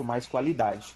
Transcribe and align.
mais 0.00 0.26
qualidade. 0.26 0.94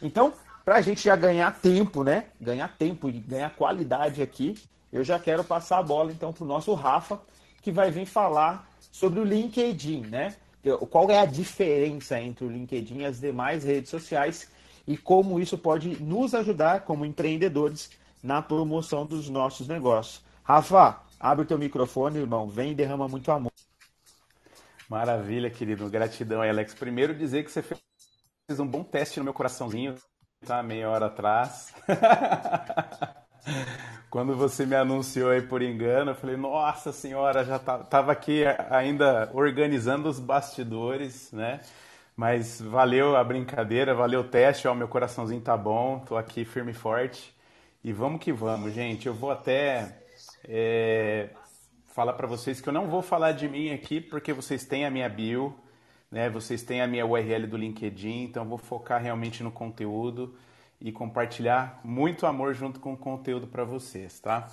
Então, 0.00 0.32
para 0.64 0.76
a 0.76 0.80
gente 0.80 1.04
já 1.04 1.14
ganhar 1.16 1.60
tempo, 1.60 2.02
né? 2.02 2.26
Ganhar 2.40 2.68
tempo 2.76 3.08
e 3.08 3.12
ganhar 3.12 3.50
qualidade 3.54 4.22
aqui, 4.22 4.54
eu 4.92 5.04
já 5.04 5.18
quero 5.18 5.44
passar 5.44 5.78
a 5.78 5.82
bola 5.82 6.12
então 6.12 6.32
para 6.32 6.44
o 6.44 6.46
nosso 6.46 6.72
Rafa, 6.74 7.20
que 7.60 7.70
vai 7.70 7.90
vir 7.90 8.06
falar 8.06 8.68
sobre 8.90 9.20
o 9.20 9.24
LinkedIn, 9.24 10.06
né? 10.06 10.34
Qual 10.90 11.10
é 11.10 11.18
a 11.18 11.26
diferença 11.26 12.20
entre 12.20 12.44
o 12.44 12.50
LinkedIn 12.50 12.98
e 12.98 13.04
as 13.04 13.20
demais 13.20 13.64
redes 13.64 13.90
sociais 13.90 14.48
e 14.86 14.96
como 14.96 15.40
isso 15.40 15.58
pode 15.58 16.02
nos 16.02 16.34
ajudar 16.34 16.82
como 16.82 17.04
empreendedores 17.04 17.90
na 18.22 18.40
promoção 18.40 19.04
dos 19.04 19.28
nossos 19.28 19.66
negócios. 19.66 20.22
Rafa, 20.44 21.00
abre 21.18 21.44
o 21.44 21.46
teu 21.46 21.58
microfone, 21.58 22.18
irmão, 22.18 22.48
vem 22.48 22.72
e 22.72 22.74
derrama 22.74 23.08
muito 23.08 23.30
amor. 23.30 23.52
Maravilha, 24.88 25.50
querido. 25.50 25.88
Gratidão, 25.88 26.42
Alex. 26.42 26.74
Primeiro 26.74 27.14
dizer 27.14 27.44
que 27.44 27.50
você 27.50 27.62
fez 27.62 27.80
um 28.60 28.66
bom 28.66 28.82
teste 28.82 29.18
no 29.18 29.24
meu 29.24 29.34
coraçãozinho, 29.34 29.94
tá? 30.46 30.62
Meia 30.62 30.90
hora 30.90 31.06
atrás. 31.06 31.72
Quando 34.10 34.36
você 34.36 34.66
me 34.66 34.76
anunciou 34.76 35.30
aí 35.30 35.42
por 35.42 35.62
engano, 35.62 36.10
eu 36.10 36.14
falei, 36.14 36.36
nossa 36.36 36.92
senhora, 36.92 37.44
já 37.44 37.58
tava 37.58 38.12
aqui 38.12 38.44
ainda 38.70 39.30
organizando 39.32 40.08
os 40.08 40.20
bastidores, 40.20 41.32
né? 41.32 41.60
Mas 42.14 42.60
valeu 42.60 43.16
a 43.16 43.24
brincadeira, 43.24 43.94
valeu 43.94 44.20
o 44.20 44.24
teste, 44.24 44.68
ó, 44.68 44.74
meu 44.74 44.86
coraçãozinho 44.86 45.40
tá 45.40 45.56
bom, 45.56 46.00
tô 46.00 46.16
aqui 46.16 46.44
firme 46.44 46.72
e 46.72 46.74
forte. 46.74 47.34
E 47.82 47.92
vamos 47.92 48.20
que 48.20 48.32
vamos, 48.32 48.74
gente. 48.74 49.06
Eu 49.06 49.14
vou 49.14 49.30
até 49.30 50.02
é, 50.44 51.30
falar 51.92 52.12
para 52.12 52.26
vocês 52.26 52.60
que 52.60 52.68
eu 52.68 52.72
não 52.72 52.88
vou 52.88 53.02
falar 53.02 53.32
de 53.32 53.48
mim 53.48 53.72
aqui 53.72 54.00
porque 54.00 54.32
vocês 54.32 54.64
têm 54.64 54.84
a 54.84 54.90
minha 54.90 55.08
bio, 55.08 55.54
né? 56.12 56.28
Vocês 56.28 56.62
têm 56.62 56.82
a 56.82 56.86
minha 56.86 57.06
URL 57.06 57.46
do 57.46 57.56
LinkedIn, 57.56 58.24
então 58.24 58.44
vou 58.44 58.58
focar 58.58 59.02
realmente 59.02 59.42
no 59.42 59.50
conteúdo 59.50 60.36
e 60.78 60.92
compartilhar 60.92 61.80
muito 61.82 62.26
amor 62.26 62.52
junto 62.52 62.78
com 62.78 62.92
o 62.92 62.96
conteúdo 62.96 63.46
para 63.46 63.64
vocês, 63.64 64.20
tá? 64.20 64.46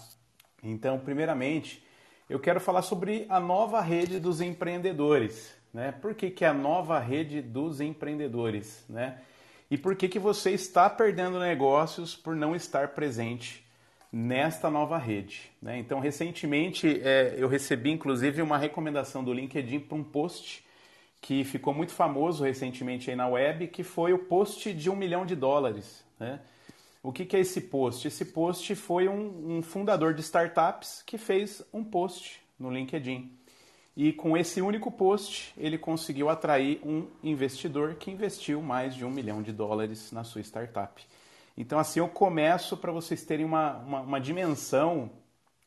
Então, 0.64 0.98
primeiramente, 0.98 1.84
eu 2.30 2.40
quero 2.40 2.62
falar 2.62 2.82
sobre 2.82 3.26
a 3.28 3.42
nova 3.42 3.82
rede 3.82 4.20
dos 4.20 4.40
empreendedores, 4.40 5.54
né? 5.74 5.92
Por 5.92 6.16
que, 6.16 6.32
que 6.32 6.46
é 6.46 6.48
a 6.48 6.54
nova 6.54 6.98
rede 6.98 7.42
dos 7.42 7.82
empreendedores, 7.82 8.86
né? 8.88 9.20
E 9.70 9.78
por 9.78 9.96
que, 9.96 10.08
que 10.08 10.18
você 10.18 10.52
está 10.52 10.90
perdendo 10.90 11.40
negócios 11.40 12.16
por 12.16 12.36
não 12.36 12.56
estar 12.56 12.90
presente 12.90 13.64
nesta 14.12 14.72
nova 14.72 14.98
rede. 14.98 15.52
Né? 15.62 15.78
Então, 15.78 16.00
recentemente 16.00 17.00
é, 17.04 17.36
eu 17.38 17.48
recebi 17.48 17.92
inclusive 17.92 18.42
uma 18.42 18.58
recomendação 18.58 19.24
do 19.24 19.32
LinkedIn 19.32 19.82
para 19.82 19.96
um 19.96 20.04
post 20.04 20.66
que 21.22 21.44
ficou 21.44 21.74
muito 21.74 21.92
famoso 21.92 22.44
recentemente 22.44 23.10
aí 23.10 23.16
na 23.16 23.28
web, 23.28 23.68
que 23.68 23.84
foi 23.84 24.14
o 24.14 24.20
post 24.20 24.74
de 24.74 24.90
um 24.90 24.96
milhão 24.96 25.26
de 25.26 25.36
dólares. 25.36 26.04
Né? 26.20 26.40
O 27.04 27.12
que, 27.12 27.26
que, 27.26 27.36
é 27.36 27.40
esse 27.40 27.62
post? 27.62 28.08
Esse 28.08 28.26
post 28.26 28.76
foi 28.76 29.08
um, 29.08 29.58
um 29.58 29.62
fundador 29.62 30.14
de 30.14 30.22
startups 30.22 31.02
que 31.06 31.18
fez 31.18 31.62
um 31.74 31.84
post 31.84 32.42
no 32.58 32.72
LinkedIn. 32.72 33.32
E 33.96 34.14
com 34.14 34.38
esse 34.38 34.62
único 34.62 34.92
post, 34.92 35.54
ele 35.58 35.78
conseguiu 35.78 36.30
atrair 36.30 36.80
um 36.86 37.08
investidor 37.22 37.96
que 37.96 38.12
investiu 38.12 38.62
mais 38.62 38.96
de 38.96 39.04
um 39.04 39.10
milhão 39.10 39.42
de 39.42 39.52
dólares 39.52 40.12
na 40.12 40.24
sua 40.24 40.42
startup. 40.42 41.06
Então, 41.58 41.78
assim, 41.78 42.00
eu 42.00 42.08
começo 42.08 42.78
para 42.78 42.92
vocês 42.92 43.26
terem 43.26 43.46
uma, 43.46 43.78
uma, 43.80 44.02
uma 44.02 44.22
dimensão 44.22 45.12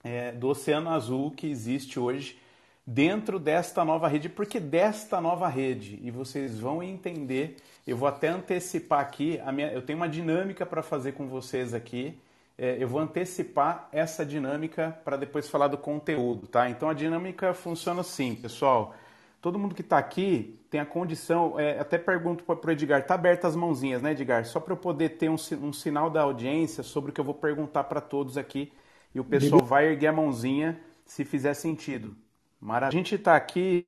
é, 0.02 0.32
do 0.32 0.48
oceano 0.48 0.88
azul 0.88 1.30
que 1.30 1.46
existe 1.46 2.00
hoje 2.00 2.38
dentro 2.86 3.38
desta 3.38 3.84
nova 3.84 4.08
rede, 4.08 4.28
porque 4.28 4.58
desta 4.58 5.20
nova 5.20 5.48
rede, 5.48 5.98
e 6.02 6.10
vocês 6.10 6.58
vão 6.58 6.82
entender, 6.82 7.56
eu 7.86 7.96
vou 7.96 8.08
até 8.08 8.28
antecipar 8.28 9.00
aqui, 9.00 9.40
minha, 9.52 9.72
eu 9.72 9.82
tenho 9.82 9.98
uma 9.98 10.08
dinâmica 10.08 10.66
para 10.66 10.82
fazer 10.82 11.12
com 11.12 11.28
vocês 11.28 11.74
aqui, 11.74 12.18
é, 12.58 12.76
eu 12.78 12.86
vou 12.86 13.00
antecipar 13.00 13.88
essa 13.92 14.26
dinâmica 14.26 14.98
para 15.04 15.16
depois 15.16 15.48
falar 15.48 15.68
do 15.68 15.78
conteúdo, 15.78 16.46
tá? 16.46 16.68
Então 16.68 16.88
a 16.88 16.92
dinâmica 16.94 17.54
funciona 17.54 18.02
assim, 18.02 18.34
pessoal. 18.34 18.94
Todo 19.40 19.58
mundo 19.58 19.74
que 19.74 19.80
está 19.80 19.98
aqui 19.98 20.60
tem 20.70 20.80
a 20.80 20.86
condição, 20.86 21.58
é, 21.58 21.78
até 21.78 21.98
pergunto 21.98 22.44
para 22.44 22.68
o 22.68 22.70
Edgar, 22.70 23.04
tá 23.04 23.14
abertas 23.14 23.50
as 23.50 23.56
mãozinhas, 23.56 24.00
né, 24.00 24.12
Edgar? 24.12 24.44
Só 24.44 24.60
para 24.60 24.72
eu 24.72 24.76
poder 24.76 25.10
ter 25.10 25.28
um, 25.28 25.34
um, 25.34 25.72
sinal 25.72 26.08
da 26.08 26.22
audiência 26.22 26.82
sobre 26.82 27.10
o 27.10 27.14
que 27.14 27.20
eu 27.20 27.24
vou 27.24 27.34
perguntar 27.34 27.84
para 27.84 28.00
todos 28.00 28.36
aqui 28.36 28.72
e 29.14 29.18
o 29.18 29.24
pessoal 29.24 29.64
vai 29.64 29.86
erguer 29.86 30.08
a 30.08 30.12
mãozinha 30.12 30.80
se 31.04 31.24
fizer 31.24 31.54
sentido. 31.54 32.14
Maravilha. 32.62 32.96
A 32.96 33.02
gente 33.02 33.16
está 33.16 33.34
aqui, 33.34 33.84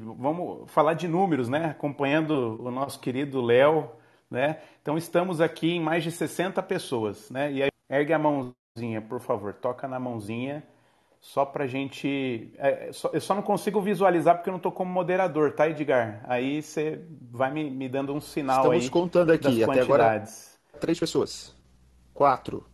vamos 0.00 0.70
falar 0.70 0.94
de 0.94 1.06
números, 1.06 1.46
né? 1.46 1.66
Acompanhando 1.66 2.58
o 2.58 2.70
nosso 2.70 2.98
querido 2.98 3.42
Léo, 3.42 3.90
né? 4.30 4.62
Então 4.80 4.96
estamos 4.96 5.42
aqui 5.42 5.72
em 5.72 5.80
mais 5.80 6.02
de 6.02 6.10
60 6.10 6.62
pessoas, 6.62 7.28
né? 7.30 7.52
E 7.52 7.62
aí, 7.62 7.68
ergue 7.90 8.14
a 8.14 8.18
mãozinha, 8.18 9.02
por 9.06 9.20
favor, 9.20 9.52
toca 9.52 9.86
na 9.86 10.00
mãozinha 10.00 10.64
só 11.20 11.44
pra 11.44 11.66
gente. 11.66 12.50
É, 12.56 12.90
só, 12.92 13.10
eu 13.12 13.20
só 13.20 13.34
não 13.34 13.42
consigo 13.42 13.78
visualizar 13.78 14.36
porque 14.36 14.48
eu 14.48 14.52
não 14.52 14.60
tô 14.60 14.72
como 14.72 14.90
moderador, 14.90 15.52
tá, 15.52 15.68
Edgar? 15.68 16.22
Aí 16.24 16.62
você 16.62 17.04
vai 17.30 17.50
me, 17.52 17.70
me 17.70 17.90
dando 17.90 18.14
um 18.14 18.22
sinal 18.22 18.56
Estamos 18.56 18.72
aí. 18.72 18.78
Estamos 18.78 19.02
contando 19.02 19.32
aqui, 19.32 19.64
até 19.64 19.80
agora. 19.80 20.24
Três 20.80 20.98
pessoas. 20.98 21.54
Quatro. 22.14 22.66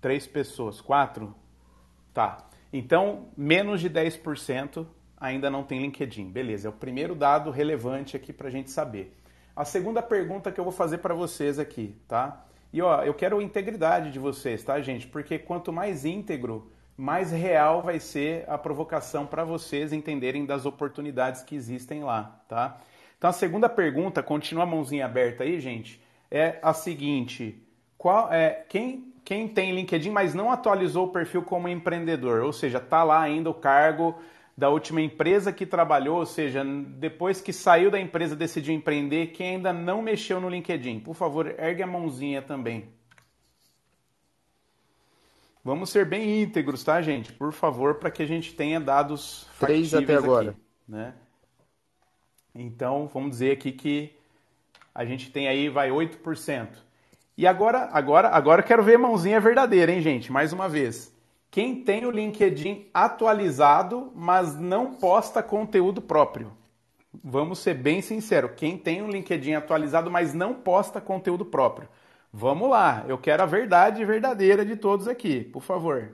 Três 0.00 0.26
pessoas. 0.26 0.80
Quatro? 0.80 1.34
Tá. 2.14 2.48
Então, 2.72 3.28
menos 3.36 3.80
de 3.80 3.90
10% 3.90 4.86
ainda 5.16 5.50
não 5.50 5.62
tem 5.62 5.80
LinkedIn. 5.80 6.30
Beleza, 6.30 6.68
é 6.68 6.70
o 6.70 6.72
primeiro 6.72 7.14
dado 7.14 7.50
relevante 7.50 8.16
aqui 8.16 8.32
pra 8.32 8.50
gente 8.50 8.70
saber. 8.70 9.16
A 9.54 9.64
segunda 9.64 10.02
pergunta 10.02 10.50
que 10.50 10.58
eu 10.58 10.64
vou 10.64 10.72
fazer 10.72 10.98
para 10.98 11.14
vocês 11.14 11.58
aqui, 11.58 11.94
tá? 12.08 12.46
E 12.72 12.80
ó, 12.80 13.02
eu 13.02 13.12
quero 13.12 13.38
a 13.38 13.42
integridade 13.42 14.10
de 14.10 14.18
vocês, 14.18 14.64
tá, 14.64 14.80
gente? 14.80 15.06
Porque 15.06 15.38
quanto 15.38 15.72
mais 15.72 16.04
íntegro 16.06 16.72
mais 16.96 17.30
real 17.30 17.82
vai 17.82 17.98
ser 17.98 18.48
a 18.48 18.56
provocação 18.56 19.26
para 19.26 19.44
vocês 19.44 19.92
entenderem 19.92 20.46
das 20.46 20.64
oportunidades 20.64 21.42
que 21.42 21.54
existem 21.54 22.02
lá, 22.02 22.40
tá? 22.48 22.80
Então 23.18 23.30
a 23.30 23.32
segunda 23.32 23.68
pergunta, 23.68 24.22
continua 24.22 24.64
a 24.64 24.66
mãozinha 24.66 25.04
aberta 25.04 25.44
aí, 25.44 25.60
gente, 25.60 26.02
é 26.30 26.58
a 26.62 26.72
seguinte: 26.72 27.62
qual 27.96 28.32
é 28.32 28.64
quem 28.68 29.11
quem 29.24 29.48
tem 29.48 29.74
LinkedIn, 29.74 30.10
mas 30.10 30.34
não 30.34 30.50
atualizou 30.50 31.06
o 31.06 31.12
perfil 31.12 31.42
como 31.42 31.68
empreendedor, 31.68 32.42
ou 32.42 32.52
seja, 32.52 32.80
tá 32.80 33.04
lá 33.04 33.20
ainda 33.20 33.50
o 33.50 33.54
cargo 33.54 34.14
da 34.56 34.68
última 34.68 35.00
empresa 35.00 35.52
que 35.52 35.64
trabalhou, 35.64 36.18
ou 36.18 36.26
seja, 36.26 36.64
depois 36.64 37.40
que 37.40 37.52
saiu 37.52 37.90
da 37.90 37.98
empresa 37.98 38.36
decidiu 38.36 38.74
empreender, 38.74 39.28
quem 39.28 39.56
ainda 39.56 39.72
não 39.72 40.02
mexeu 40.02 40.40
no 40.40 40.48
LinkedIn, 40.48 41.00
por 41.00 41.14
favor, 41.14 41.54
ergue 41.58 41.82
a 41.82 41.86
mãozinha 41.86 42.42
também. 42.42 42.88
Vamos 45.64 45.90
ser 45.90 46.04
bem 46.04 46.42
íntegros, 46.42 46.82
tá, 46.82 47.00
gente? 47.00 47.32
Por 47.32 47.52
favor, 47.52 47.94
para 47.94 48.10
que 48.10 48.22
a 48.22 48.26
gente 48.26 48.52
tenha 48.52 48.80
dados 48.80 49.46
Três 49.60 49.94
até 49.94 50.16
agora. 50.16 50.50
Aqui, 50.50 50.60
né? 50.88 51.14
Então, 52.52 53.08
vamos 53.12 53.30
dizer 53.30 53.52
aqui 53.52 53.70
que 53.70 54.12
a 54.92 55.04
gente 55.04 55.30
tem 55.30 55.46
aí, 55.46 55.68
vai 55.68 55.90
8%. 55.90 56.68
E 57.42 57.46
agora, 57.48 57.88
agora, 57.92 58.28
agora 58.28 58.62
quero 58.62 58.84
ver 58.84 58.94
a 58.94 58.98
mãozinha 59.00 59.40
verdadeira, 59.40 59.90
hein, 59.90 60.00
gente? 60.00 60.30
Mais 60.30 60.52
uma 60.52 60.68
vez. 60.68 61.12
Quem 61.50 61.82
tem 61.82 62.06
o 62.06 62.10
LinkedIn 62.12 62.86
atualizado, 62.94 64.12
mas 64.14 64.56
não 64.56 64.94
posta 64.94 65.42
conteúdo 65.42 66.00
próprio? 66.00 66.52
Vamos 67.12 67.58
ser 67.58 67.74
bem 67.74 68.00
sinceros. 68.00 68.52
Quem 68.56 68.78
tem 68.78 69.02
o 69.02 69.10
LinkedIn 69.10 69.54
atualizado, 69.54 70.08
mas 70.08 70.32
não 70.32 70.54
posta 70.54 71.00
conteúdo 71.00 71.44
próprio? 71.44 71.88
Vamos 72.32 72.70
lá, 72.70 73.04
eu 73.08 73.18
quero 73.18 73.42
a 73.42 73.46
verdade 73.46 74.04
verdadeira 74.04 74.64
de 74.64 74.76
todos 74.76 75.08
aqui, 75.08 75.42
por 75.42 75.62
favor. 75.62 76.10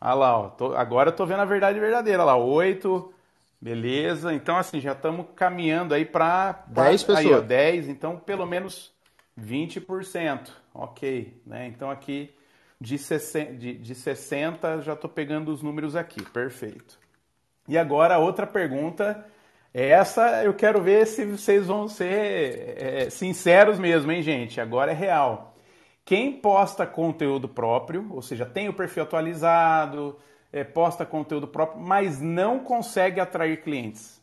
Olha 0.00 0.14
lá, 0.14 0.38
ó, 0.38 0.48
tô, 0.50 0.76
agora 0.76 1.08
eu 1.08 1.16
tô 1.16 1.26
vendo 1.26 1.40
a 1.40 1.44
verdade 1.44 1.80
verdadeira. 1.80 2.22
Olha 2.22 2.26
lá, 2.26 2.36
oito, 2.36 3.12
beleza. 3.60 4.32
Então, 4.32 4.56
assim, 4.56 4.78
já 4.78 4.92
estamos 4.92 5.26
caminhando 5.34 5.92
aí 5.92 6.04
para 6.04 6.62
10 6.68 7.02
pessoas. 7.02 7.26
Aí, 7.26 7.34
ó, 7.34 7.40
10, 7.40 7.88
então 7.88 8.16
pelo 8.16 8.46
menos 8.46 8.92
20%. 9.38 10.50
Ok, 10.74 11.40
né? 11.46 11.66
Então 11.66 11.90
aqui 11.90 12.34
de 12.80 12.98
60, 12.98 13.52
de, 13.54 13.74
de 13.74 13.94
60 13.94 14.80
já 14.80 14.94
estou 14.94 15.10
pegando 15.10 15.52
os 15.52 15.62
números 15.62 15.94
aqui, 15.94 16.22
perfeito. 16.30 16.98
E 17.68 17.78
agora 17.78 18.18
outra 18.18 18.46
pergunta 18.46 19.24
essa 19.74 20.44
eu 20.44 20.52
quero 20.52 20.82
ver 20.82 21.06
se 21.06 21.24
vocês 21.24 21.66
vão 21.66 21.88
ser 21.88 22.74
é, 22.76 23.10
sinceros 23.10 23.78
mesmo, 23.78 24.12
hein, 24.12 24.22
gente? 24.22 24.60
Agora 24.60 24.90
é 24.90 24.94
real. 24.94 25.54
Quem 26.04 26.32
posta 26.32 26.86
conteúdo 26.86 27.48
próprio, 27.48 28.06
ou 28.12 28.20
seja, 28.20 28.44
tem 28.44 28.68
o 28.68 28.74
perfil 28.74 29.04
atualizado, 29.04 30.18
é, 30.52 30.62
posta 30.62 31.06
conteúdo 31.06 31.48
próprio, 31.48 31.80
mas 31.80 32.20
não 32.20 32.58
consegue 32.58 33.20
atrair 33.20 33.62
clientes. 33.62 34.20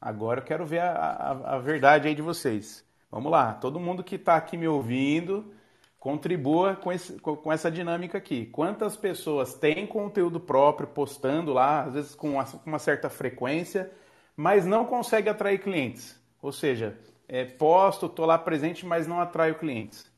Agora 0.00 0.40
eu 0.40 0.44
quero 0.44 0.66
ver 0.66 0.80
a, 0.80 0.92
a, 0.92 1.54
a 1.54 1.58
verdade 1.58 2.08
aí 2.08 2.14
de 2.14 2.22
vocês. 2.22 2.84
Vamos 3.10 3.32
lá, 3.32 3.54
todo 3.54 3.80
mundo 3.80 4.04
que 4.04 4.14
está 4.14 4.36
aqui 4.36 4.56
me 4.56 4.68
ouvindo, 4.68 5.52
contribua 5.98 6.76
com, 6.76 6.92
esse, 6.92 7.18
com, 7.20 7.52
essa 7.52 7.70
dinâmica 7.70 8.16
aqui. 8.16 8.46
Quantas 8.46 8.96
pessoas 8.96 9.54
têm 9.54 9.86
conteúdo 9.86 10.38
próprio 10.38 10.88
postando 10.88 11.52
lá, 11.52 11.82
às 11.82 11.94
vezes 11.94 12.14
com 12.14 12.32
uma, 12.32 12.44
com 12.44 12.70
uma 12.70 12.78
certa 12.78 13.10
frequência, 13.10 13.90
mas 14.36 14.64
não 14.64 14.84
consegue 14.84 15.28
atrair 15.28 15.58
clientes. 15.58 16.18
Ou 16.40 16.52
seja, 16.52 16.96
é, 17.28 17.44
posto, 17.44 18.06
estou 18.06 18.24
lá 18.26 18.38
presente, 18.38 18.86
mas 18.86 19.06
não 19.06 19.20
atraio 19.20 19.56
clientes. 19.56 20.10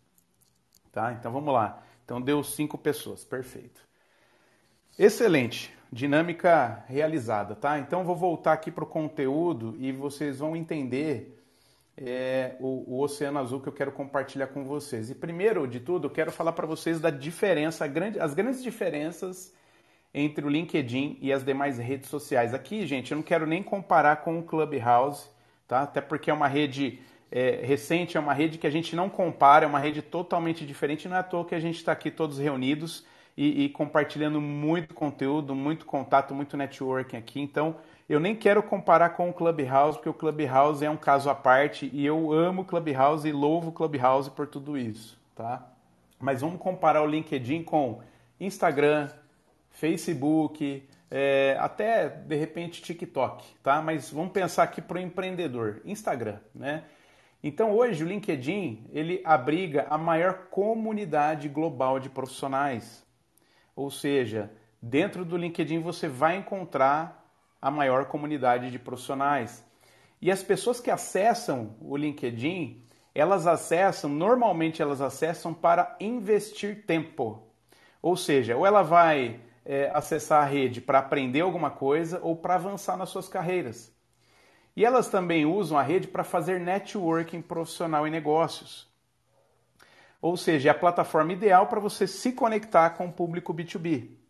Tá? 0.92 1.12
Então 1.12 1.32
vamos 1.32 1.52
lá. 1.52 1.82
Então 2.04 2.20
deu 2.20 2.44
cinco 2.44 2.76
pessoas, 2.76 3.24
perfeito. 3.24 3.80
Excelente, 4.98 5.74
dinâmica 5.90 6.84
realizada, 6.86 7.54
tá? 7.54 7.78
Então 7.78 8.04
vou 8.04 8.14
voltar 8.14 8.52
aqui 8.52 8.70
para 8.70 8.84
o 8.84 8.86
conteúdo 8.86 9.74
e 9.78 9.90
vocês 9.90 10.38
vão 10.38 10.54
entender 10.54 11.41
é, 11.96 12.56
o, 12.60 12.94
o, 12.94 13.00
oceano 13.00 13.38
azul 13.38 13.60
que 13.60 13.68
eu 13.68 13.72
quero 13.72 13.92
compartilhar 13.92 14.46
com 14.48 14.64
vocês. 14.64 15.10
E 15.10 15.14
primeiro 15.14 15.66
de 15.66 15.80
tudo, 15.80 16.06
eu 16.06 16.10
quero 16.10 16.32
falar 16.32 16.52
para 16.52 16.66
vocês 16.66 17.00
da 17.00 17.10
diferença, 17.10 17.86
grande, 17.86 18.18
as 18.18 18.34
grandes 18.34 18.62
diferenças 18.62 19.54
entre 20.14 20.44
o 20.44 20.48
LinkedIn 20.48 21.18
e 21.20 21.32
as 21.32 21.44
demais 21.44 21.78
redes 21.78 22.08
sociais. 22.08 22.54
Aqui, 22.54 22.86
gente, 22.86 23.12
eu 23.12 23.16
não 23.16 23.22
quero 23.22 23.46
nem 23.46 23.62
comparar 23.62 24.16
com 24.16 24.38
o 24.38 24.42
Clubhouse, 24.42 25.28
tá? 25.66 25.82
Até 25.82 26.00
porque 26.00 26.30
é 26.30 26.34
uma 26.34 26.48
rede 26.48 27.00
é, 27.30 27.60
recente, 27.64 28.16
é 28.16 28.20
uma 28.20 28.34
rede 28.34 28.58
que 28.58 28.66
a 28.66 28.70
gente 28.70 28.94
não 28.94 29.08
compara, 29.08 29.64
é 29.64 29.68
uma 29.68 29.78
rede 29.78 30.02
totalmente 30.02 30.66
diferente. 30.66 31.08
Não 31.08 31.16
é 31.16 31.20
à 31.20 31.22
toa 31.22 31.44
que 31.44 31.54
a 31.54 31.60
gente 31.60 31.76
está 31.76 31.92
aqui 31.92 32.10
todos 32.10 32.38
reunidos 32.38 33.06
e, 33.36 33.64
e, 33.64 33.68
compartilhando 33.70 34.40
muito 34.40 34.92
conteúdo, 34.92 35.54
muito 35.54 35.86
contato, 35.86 36.34
muito 36.34 36.56
networking 36.56 37.16
aqui. 37.16 37.40
Então, 37.40 37.76
eu 38.12 38.20
nem 38.20 38.36
quero 38.36 38.62
comparar 38.62 39.10
com 39.10 39.30
o 39.30 39.32
Clubhouse, 39.32 39.96
porque 39.96 40.08
o 40.10 40.12
Clubhouse 40.12 40.84
é 40.84 40.90
um 40.90 40.98
caso 40.98 41.30
à 41.30 41.34
parte 41.34 41.88
e 41.94 42.04
eu 42.04 42.30
amo 42.30 42.60
o 42.60 42.64
Clubhouse 42.64 43.26
e 43.26 43.32
louvo 43.32 43.70
o 43.70 43.72
Clubhouse 43.72 44.30
por 44.30 44.46
tudo 44.46 44.76
isso, 44.76 45.18
tá? 45.34 45.66
Mas 46.20 46.42
vamos 46.42 46.60
comparar 46.60 47.02
o 47.02 47.06
LinkedIn 47.06 47.62
com 47.62 48.02
Instagram, 48.38 49.08
Facebook, 49.70 50.86
é, 51.10 51.56
até 51.58 52.06
de 52.10 52.36
repente 52.36 52.82
TikTok, 52.82 53.46
tá? 53.62 53.80
Mas 53.80 54.10
vamos 54.10 54.32
pensar 54.32 54.64
aqui 54.64 54.82
para 54.82 54.98
o 54.98 55.00
empreendedor, 55.00 55.80
Instagram, 55.82 56.38
né? 56.54 56.84
Então 57.42 57.72
hoje 57.72 58.04
o 58.04 58.06
LinkedIn 58.06 58.90
ele 58.92 59.22
abriga 59.24 59.86
a 59.88 59.96
maior 59.96 60.48
comunidade 60.50 61.48
global 61.48 61.98
de 61.98 62.10
profissionais. 62.10 63.02
Ou 63.74 63.90
seja, 63.90 64.52
dentro 64.82 65.24
do 65.24 65.38
LinkedIn 65.38 65.78
você 65.78 66.08
vai 66.08 66.36
encontrar 66.36 67.21
a 67.62 67.70
maior 67.70 68.06
comunidade 68.06 68.72
de 68.72 68.78
profissionais. 68.78 69.64
E 70.20 70.32
as 70.32 70.42
pessoas 70.42 70.80
que 70.80 70.90
acessam 70.90 71.76
o 71.80 71.96
LinkedIn, 71.96 72.84
elas 73.14 73.46
acessam, 73.46 74.10
normalmente 74.10 74.82
elas 74.82 75.00
acessam 75.00 75.54
para 75.54 75.96
investir 76.00 76.84
tempo. 76.84 77.46
Ou 78.02 78.16
seja, 78.16 78.56
ou 78.56 78.66
ela 78.66 78.82
vai 78.82 79.40
é, 79.64 79.90
acessar 79.94 80.42
a 80.42 80.46
rede 80.46 80.80
para 80.80 80.98
aprender 80.98 81.40
alguma 81.40 81.70
coisa 81.70 82.18
ou 82.20 82.34
para 82.34 82.56
avançar 82.56 82.96
nas 82.96 83.10
suas 83.10 83.28
carreiras. 83.28 83.94
E 84.74 84.84
elas 84.84 85.08
também 85.08 85.46
usam 85.46 85.78
a 85.78 85.82
rede 85.82 86.08
para 86.08 86.24
fazer 86.24 86.58
networking 86.58 87.42
profissional 87.42 88.08
em 88.08 88.10
negócios. 88.10 88.90
Ou 90.20 90.36
seja, 90.36 90.70
é 90.70 90.72
a 90.72 90.74
plataforma 90.74 91.32
ideal 91.32 91.66
para 91.66 91.78
você 91.80 92.06
se 92.06 92.32
conectar 92.32 92.90
com 92.90 93.06
o 93.06 93.12
público 93.12 93.54
B2B. 93.54 94.21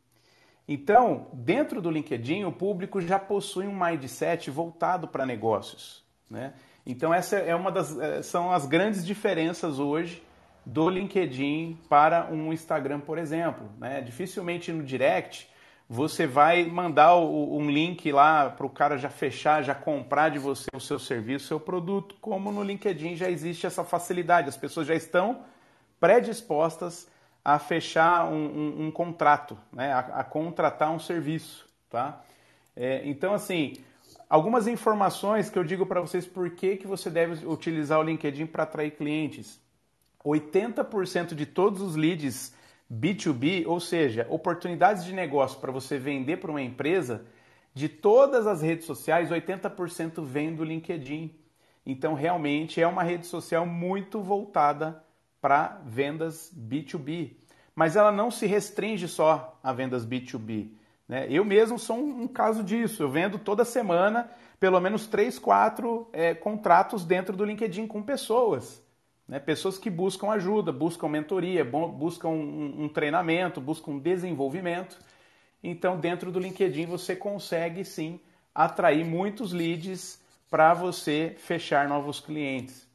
Então, 0.73 1.27
dentro 1.35 1.83
do 1.83 1.91
LinkedIn, 1.91 2.45
o 2.45 2.53
público 2.53 2.99
já 2.99 3.19
possui 3.19 3.67
um 3.67 3.79
mindset 3.79 4.51
voltado 4.51 5.07
para 5.07 5.27
negócios. 5.27 6.03
Né? 6.31 6.55
Então, 6.87 7.13
essa 7.13 7.37
é 7.37 7.55
uma 7.55 7.71
das 7.71 7.99
é, 7.99 8.23
são 8.23 8.51
as 8.51 8.65
grandes 8.65 9.05
diferenças 9.05 9.79
hoje 9.79 10.23
do 10.65 10.89
LinkedIn 10.89 11.79
para 11.91 12.27
um 12.33 12.55
Instagram, 12.55 13.01
por 13.01 13.19
exemplo. 13.19 13.69
Né? 13.79 14.01
Dificilmente 14.01 14.73
no 14.73 14.83
direct 14.83 15.47
você 15.91 16.27
vai 16.27 16.65
mandar 16.65 17.17
o, 17.17 17.59
um 17.59 17.69
link 17.69 18.11
lá 18.11 18.49
para 18.49 18.65
o 18.65 18.71
cara 18.71 18.97
já 18.97 19.11
fechar, 19.11 19.63
já 19.63 19.75
comprar 19.75 20.31
de 20.31 20.39
você 20.39 20.71
o 20.73 20.81
seu 20.81 20.99
serviço, 20.99 21.45
o 21.45 21.49
seu 21.49 21.61
produto, 21.61 22.17
como 22.19 22.51
no 22.51 22.63
LinkedIn 22.63 23.15
já 23.15 23.29
existe 23.29 23.67
essa 23.67 23.85
facilidade, 23.85 24.49
as 24.49 24.57
pessoas 24.57 24.87
já 24.87 24.95
estão 24.95 25.41
predispostas 26.01 27.07
a 27.45 27.59
fechar 27.59 28.27
um, 28.27 28.37
um, 28.37 28.87
um 28.87 28.91
contrato, 28.91 29.59
né? 29.73 29.93
a, 29.93 29.99
a, 29.99 30.25
contratar 30.25 30.93
um 30.93 30.99
serviço. 30.99 31.67
Tá? 31.91 32.23
É, 32.77 33.03
então, 33.05 33.35
assim, 33.35 33.75
algumas 34.29 34.69
informações 34.69 35.51
que 35.51 35.59
eu 35.59 35.65
digo 35.65 35.85
para 35.85 36.01
vocês 36.01 36.27
por 36.27 36.51
que, 36.51 36.77
que 36.77 36.87
você 36.87 37.11
deve 37.11 37.45
utilizar 37.47 37.99
o 37.99 38.03
LinkedIn 38.03 38.47
para 38.47 38.63
atrair 38.63 38.93
clientes. 38.93 39.61
80% 40.25 41.35
de 41.35 41.45
todos 41.45 41.81
os 41.81 41.97
leads 41.97 42.55
B2B, 42.93 43.67
ou 43.67 43.81
seja, 43.81 44.27
oportunidades 44.31 45.05
de 45.05 45.13
negócio 45.13 45.59
para 45.59 45.73
você 45.73 45.99
vender 45.99 46.37
para 46.37 46.51
uma 46.51 46.63
empresa, 46.63 47.25
de 47.75 47.89
todas 47.89 48.47
as 48.47 48.63
redes 48.63 48.85
sociais, 48.87 49.31
80% 49.31 50.23
vem 50.23 50.55
do 50.55 50.63
LinkedIn. 50.63 51.35
Então, 51.85 52.15
realmente 52.15 52.81
é 52.81 52.87
uma 52.87 53.03
rede 53.03 53.27
social 53.27 53.67
muito 53.67 54.21
voltada 54.21 55.03
para 55.43 55.81
vendas 55.85 56.53
B2B. 56.57 57.33
Mas 57.75 57.97
ela 57.97 58.13
não 58.13 58.31
se 58.31 58.47
restringe 58.47 59.09
só 59.09 59.59
a 59.63 59.73
vendas 59.73 60.07
B2B. 60.07 60.71
Né? 61.09 61.27
Eu 61.29 61.45
mesmo 61.45 61.79
sou 61.79 61.99
um, 61.99 62.23
um, 62.23 62.29
caso 62.29 62.63
disso. 62.63 63.03
Eu 63.03 63.11
vendo 63.11 63.39
toda 63.39 63.65
semana 63.65 64.31
pelo 64.61 64.79
menos 64.81 65.09
3, 65.09 65.41
4 65.41 66.09
é, 66.13 66.35
contratos 66.35 67.05
dentro 67.05 67.37
do 67.37 67.45
LinkedIn 67.45 67.89
com 67.89 68.01
pessoas. 68.01 68.81
Né? 69.27 69.41
Pessoas 69.41 69.77
que 69.77 69.91
buscam 69.91 70.31
ajuda, 70.31 70.71
buscam 70.71 71.09
mentoria, 71.09 71.65
buscam 71.65 72.29
um, 72.29 72.85
um 72.85 72.89
treinamento, 72.89 73.61
buscam 73.61 73.99
desenvolvimento. 73.99 74.97
Então, 75.63 75.99
dentro 75.99 76.31
do 76.31 76.39
LinkedIn, 76.39 76.87
você 76.87 77.17
consegue 77.17 77.85
sim 77.85 78.21
atrair 78.55 79.05
muitos 79.05 79.53
leads 79.53 80.23
para 80.49 80.73
você 80.75 81.35
fechar 81.39 81.89
novos 81.89 82.21
clientes. 82.21 82.87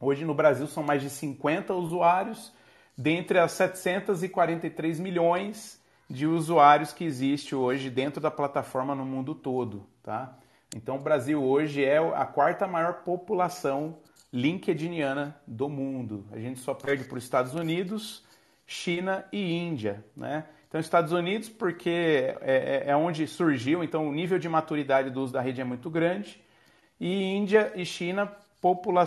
Hoje 0.00 0.24
no 0.24 0.34
Brasil 0.34 0.66
são 0.66 0.82
mais 0.82 1.00
de 1.00 1.08
50 1.08 1.72
usuários, 1.74 2.52
dentre 2.96 3.38
as 3.38 3.52
743 3.52 5.00
milhões 5.00 5.82
de 6.08 6.26
usuários 6.26 6.92
que 6.92 7.04
existe 7.04 7.54
hoje 7.54 7.90
dentro 7.90 8.20
da 8.20 8.30
plataforma 8.30 8.94
no 8.94 9.04
mundo 9.04 9.34
todo, 9.34 9.86
tá? 10.02 10.36
Então 10.74 10.96
o 10.96 11.00
Brasil 11.00 11.42
hoje 11.42 11.84
é 11.84 11.98
a 11.98 12.24
quarta 12.24 12.66
maior 12.66 13.02
população 13.04 13.98
LinkedIniana 14.32 15.40
do 15.46 15.68
mundo. 15.68 16.26
A 16.30 16.38
gente 16.38 16.60
só 16.60 16.74
perde 16.74 17.04
para 17.04 17.16
os 17.16 17.24
Estados 17.24 17.54
Unidos, 17.54 18.24
China 18.66 19.24
e 19.32 19.54
Índia, 19.54 20.04
né? 20.16 20.44
Então, 20.68 20.80
Estados 20.80 21.12
Unidos, 21.12 21.48
porque 21.48 22.34
é, 22.42 22.84
é, 22.86 22.90
é 22.90 22.96
onde 22.96 23.26
surgiu, 23.26 23.82
então 23.82 24.08
o 24.08 24.12
nível 24.12 24.38
de 24.38 24.48
maturidade 24.48 25.10
do 25.10 25.22
uso 25.22 25.32
da 25.32 25.40
rede 25.40 25.60
é 25.60 25.64
muito 25.64 25.88
grande, 25.88 26.42
e 27.00 27.34
Índia 27.34 27.72
e 27.74 27.86
China, 27.86 28.30
popula 28.60 29.04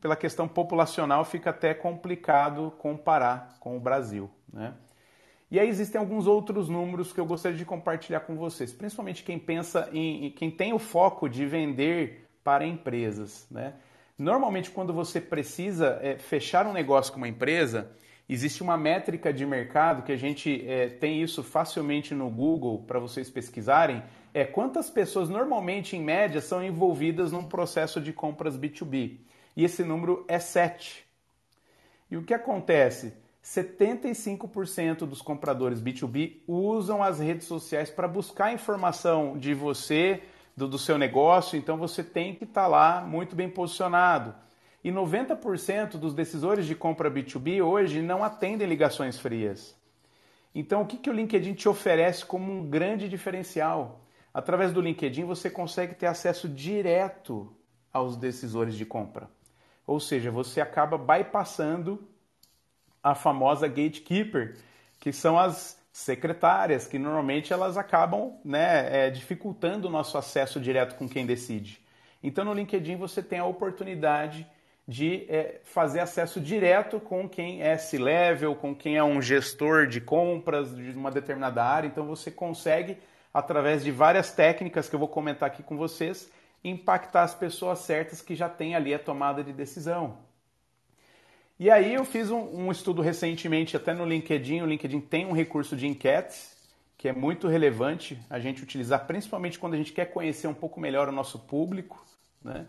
pela 0.00 0.16
questão 0.16 0.46
populacional, 0.48 1.24
fica 1.24 1.50
até 1.50 1.74
complicado 1.74 2.72
comparar 2.78 3.56
com 3.60 3.76
o 3.76 3.80
Brasil, 3.80 4.30
né? 4.52 4.74
E 5.50 5.60
aí 5.60 5.68
existem 5.68 6.00
alguns 6.00 6.26
outros 6.26 6.68
números 6.70 7.12
que 7.12 7.20
eu 7.20 7.26
gostaria 7.26 7.58
de 7.58 7.64
compartilhar 7.66 8.20
com 8.20 8.36
vocês, 8.36 8.72
principalmente 8.72 9.22
quem 9.22 9.38
pensa 9.38 9.88
em, 9.92 10.30
quem 10.30 10.50
tem 10.50 10.72
o 10.72 10.78
foco 10.78 11.28
de 11.28 11.44
vender 11.44 12.26
para 12.42 12.66
empresas, 12.66 13.46
né? 13.50 13.74
Normalmente, 14.18 14.70
quando 14.70 14.92
você 14.92 15.20
precisa 15.20 15.98
é, 16.00 16.16
fechar 16.16 16.66
um 16.66 16.72
negócio 16.72 17.12
com 17.12 17.18
uma 17.18 17.28
empresa, 17.28 17.90
existe 18.28 18.62
uma 18.62 18.76
métrica 18.76 19.32
de 19.32 19.44
mercado 19.44 20.02
que 20.02 20.12
a 20.12 20.16
gente 20.16 20.64
é, 20.66 20.88
tem 20.88 21.20
isso 21.20 21.42
facilmente 21.42 22.14
no 22.14 22.30
Google 22.30 22.84
para 22.86 22.98
vocês 22.98 23.28
pesquisarem. 23.28 24.02
É 24.34 24.44
quantas 24.44 24.88
pessoas 24.88 25.28
normalmente, 25.28 25.96
em 25.96 26.02
média, 26.02 26.40
são 26.40 26.64
envolvidas 26.64 27.32
num 27.32 27.44
processo 27.44 28.00
de 28.00 28.12
compras 28.12 28.56
B2B. 28.56 29.18
E 29.56 29.64
esse 29.64 29.84
número 29.84 30.24
é 30.26 30.38
7. 30.38 31.04
E 32.10 32.16
o 32.16 32.22
que 32.22 32.32
acontece? 32.32 33.14
75% 33.44 34.98
dos 34.98 35.20
compradores 35.20 35.82
B2B 35.82 36.42
usam 36.46 37.02
as 37.02 37.18
redes 37.18 37.46
sociais 37.46 37.90
para 37.90 38.06
buscar 38.06 38.52
informação 38.52 39.36
de 39.36 39.52
você, 39.52 40.22
do, 40.56 40.68
do 40.68 40.78
seu 40.78 40.96
negócio, 40.96 41.58
então 41.58 41.76
você 41.76 42.04
tem 42.04 42.34
que 42.34 42.44
estar 42.44 42.62
tá 42.62 42.66
lá 42.66 43.00
muito 43.00 43.34
bem 43.34 43.48
posicionado. 43.48 44.34
E 44.84 44.90
90% 44.90 45.92
dos 45.92 46.14
decisores 46.14 46.66
de 46.66 46.74
compra 46.74 47.10
B2B 47.10 47.64
hoje 47.64 48.02
não 48.02 48.24
atendem 48.24 48.68
ligações 48.68 49.18
frias. 49.18 49.76
Então, 50.54 50.82
o 50.82 50.86
que, 50.86 50.98
que 50.98 51.08
o 51.08 51.12
LinkedIn 51.12 51.54
te 51.54 51.68
oferece 51.68 52.26
como 52.26 52.52
um 52.52 52.68
grande 52.68 53.08
diferencial? 53.08 54.00
Através 54.32 54.72
do 54.72 54.80
LinkedIn, 54.80 55.24
você 55.24 55.50
consegue 55.50 55.94
ter 55.94 56.06
acesso 56.06 56.48
direto 56.48 57.54
aos 57.92 58.16
decisores 58.16 58.74
de 58.74 58.86
compra. 58.86 59.28
Ou 59.86 60.00
seja, 60.00 60.30
você 60.30 60.60
acaba 60.60 60.96
bypassando 60.96 62.08
a 63.02 63.14
famosa 63.14 63.66
gatekeeper, 63.66 64.56
que 64.98 65.12
são 65.12 65.38
as 65.38 65.80
secretárias, 65.92 66.86
que 66.86 66.98
normalmente 66.98 67.52
elas 67.52 67.76
acabam 67.76 68.38
né, 68.44 69.06
é, 69.06 69.10
dificultando 69.10 69.88
o 69.88 69.90
nosso 69.90 70.16
acesso 70.16 70.58
direto 70.58 70.96
com 70.96 71.08
quem 71.08 71.26
decide. 71.26 71.80
Então 72.22 72.44
no 72.44 72.54
LinkedIn 72.54 72.96
você 72.96 73.22
tem 73.22 73.38
a 73.38 73.44
oportunidade 73.44 74.46
de 74.86 75.26
é, 75.28 75.60
fazer 75.64 76.00
acesso 76.00 76.40
direto 76.40 76.98
com 76.98 77.28
quem 77.28 77.62
é 77.62 77.76
C-level, 77.76 78.54
com 78.54 78.74
quem 78.74 78.96
é 78.96 79.04
um 79.04 79.20
gestor 79.20 79.86
de 79.86 80.00
compras 80.00 80.74
de 80.74 80.92
uma 80.92 81.10
determinada 81.10 81.62
área. 81.62 81.86
Então 81.86 82.06
você 82.06 82.30
consegue, 82.30 82.96
através 83.32 83.82
de 83.82 83.90
várias 83.90 84.32
técnicas 84.32 84.88
que 84.88 84.94
eu 84.94 84.98
vou 84.98 85.08
comentar 85.08 85.48
aqui 85.48 85.62
com 85.62 85.76
vocês, 85.76 86.30
impactar 86.62 87.22
as 87.22 87.34
pessoas 87.34 87.80
certas 87.80 88.20
que 88.20 88.34
já 88.34 88.48
têm 88.48 88.74
ali 88.74 88.94
a 88.94 88.98
tomada 88.98 89.42
de 89.42 89.52
decisão. 89.52 90.18
E 91.58 91.70
aí 91.70 91.94
eu 91.94 92.04
fiz 92.04 92.30
um, 92.30 92.40
um, 92.40 92.72
estudo 92.72 93.02
recentemente 93.02 93.76
até 93.76 93.94
no 93.94 94.04
LinkedIn. 94.04 94.62
O 94.62 94.66
LinkedIn 94.66 95.00
tem 95.00 95.26
um 95.26 95.32
recurso 95.32 95.76
de 95.76 95.86
enquetes 95.86 96.52
que 96.98 97.08
é 97.08 97.12
muito 97.12 97.48
relevante 97.48 98.16
a 98.30 98.38
gente 98.38 98.62
utilizar, 98.62 99.06
principalmente 99.06 99.58
quando 99.58 99.74
a 99.74 99.76
gente 99.76 99.92
quer 99.92 100.06
conhecer 100.06 100.46
um 100.46 100.54
pouco 100.54 100.80
melhor 100.80 101.08
o 101.08 101.12
nosso 101.12 101.38
público, 101.38 102.04
né? 102.44 102.66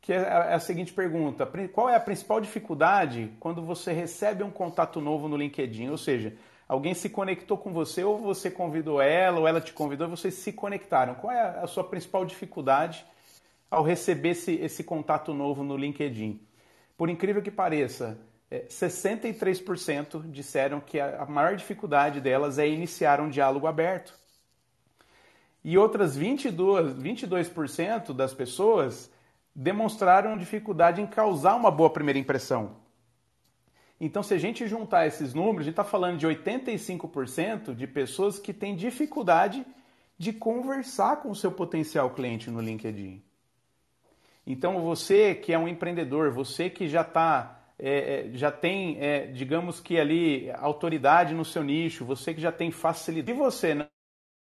Que 0.00 0.14
é 0.14 0.18
a, 0.18 0.52
é 0.52 0.58
seguinte 0.58 0.92
pergunta: 0.92 1.46
qual 1.72 1.88
é 1.88 1.94
a 1.94 2.00
principal 2.00 2.40
dificuldade 2.40 3.32
quando 3.38 3.62
você 3.62 3.92
recebe 3.92 4.42
um 4.42 4.50
contato 4.50 5.00
novo 5.00 5.28
no 5.28 5.36
LinkedIn? 5.36 5.88
Ou 5.88 5.98
seja, 5.98 6.34
alguém 6.68 6.94
se 6.94 7.08
conectou 7.08 7.56
com 7.56 7.72
você, 7.72 8.02
ou 8.02 8.18
você 8.18 8.50
convidou 8.50 9.00
ela, 9.00 9.40
ou 9.40 9.48
ela 9.48 9.60
te 9.60 9.72
convidou, 9.72 10.08
vocês 10.08 10.34
se 10.34 10.52
conectaram. 10.52 11.14
Qual 11.14 11.32
é 11.32 11.60
a 11.60 11.66
sua 11.66 11.84
principal 11.84 12.24
dificuldade 12.24 13.04
ao 13.70 13.82
receber 13.82 14.30
esse, 14.30 14.54
esse 14.54 14.84
contato 14.84 15.32
novo 15.32 15.62
no 15.62 15.76
LinkedIn? 15.76 16.40
Por 16.96 17.08
incrível 17.08 17.42
que 17.42 17.50
pareça, 17.50 18.18
63% 18.50 20.24
é, 20.24 20.28
disseram 20.28 20.80
que 20.80 20.98
a 21.00 21.26
maior 21.26 21.56
dificuldade 21.56 22.20
delas 22.20 22.58
é 22.58 22.68
iniciar 22.68 23.20
um 23.20 23.28
diálogo 23.28 23.66
aberto. 23.66 24.14
E 25.64 25.76
outras 25.76 26.16
22%, 26.16 26.94
22 26.94 27.50
das 28.14 28.32
pessoas 28.32 29.10
demonstraram 29.54 30.36
dificuldade 30.36 31.00
em 31.00 31.06
causar 31.06 31.56
uma 31.56 31.70
boa 31.70 31.90
primeira 31.90 32.18
impressão. 32.18 32.76
Então, 34.00 34.22
se 34.22 34.34
a 34.34 34.38
gente 34.38 34.66
juntar 34.66 35.06
esses 35.06 35.32
números, 35.32 35.60
a 35.60 35.64
gente 35.64 35.72
está 35.72 35.84
falando 35.84 36.18
de 36.18 36.26
85% 36.26 37.74
de 37.74 37.86
pessoas 37.86 38.38
que 38.38 38.52
têm 38.52 38.76
dificuldade 38.76 39.64
de 40.18 40.32
conversar 40.32 41.22
com 41.22 41.30
o 41.30 41.34
seu 41.34 41.50
potencial 41.50 42.10
cliente 42.10 42.50
no 42.50 42.60
LinkedIn. 42.60 43.22
Então, 44.46 44.80
você 44.82 45.34
que 45.34 45.52
é 45.52 45.58
um 45.58 45.66
empreendedor, 45.66 46.30
você 46.30 46.68
que 46.70 46.88
já 46.88 47.00
está 47.00 47.56
é, 47.78 48.28
é, 48.28 48.30
já 48.32 48.50
tem, 48.50 48.98
é, 48.98 49.26
digamos 49.26 49.80
que 49.80 49.98
ali, 49.98 50.50
autoridade 50.52 51.34
no 51.34 51.44
seu 51.44 51.62
nicho, 51.62 52.06
você 52.06 52.32
que 52.32 52.40
já 52.40 52.50
tem 52.50 52.70
facilidade. 52.70 53.36
Se 53.36 53.38
você 53.38 53.74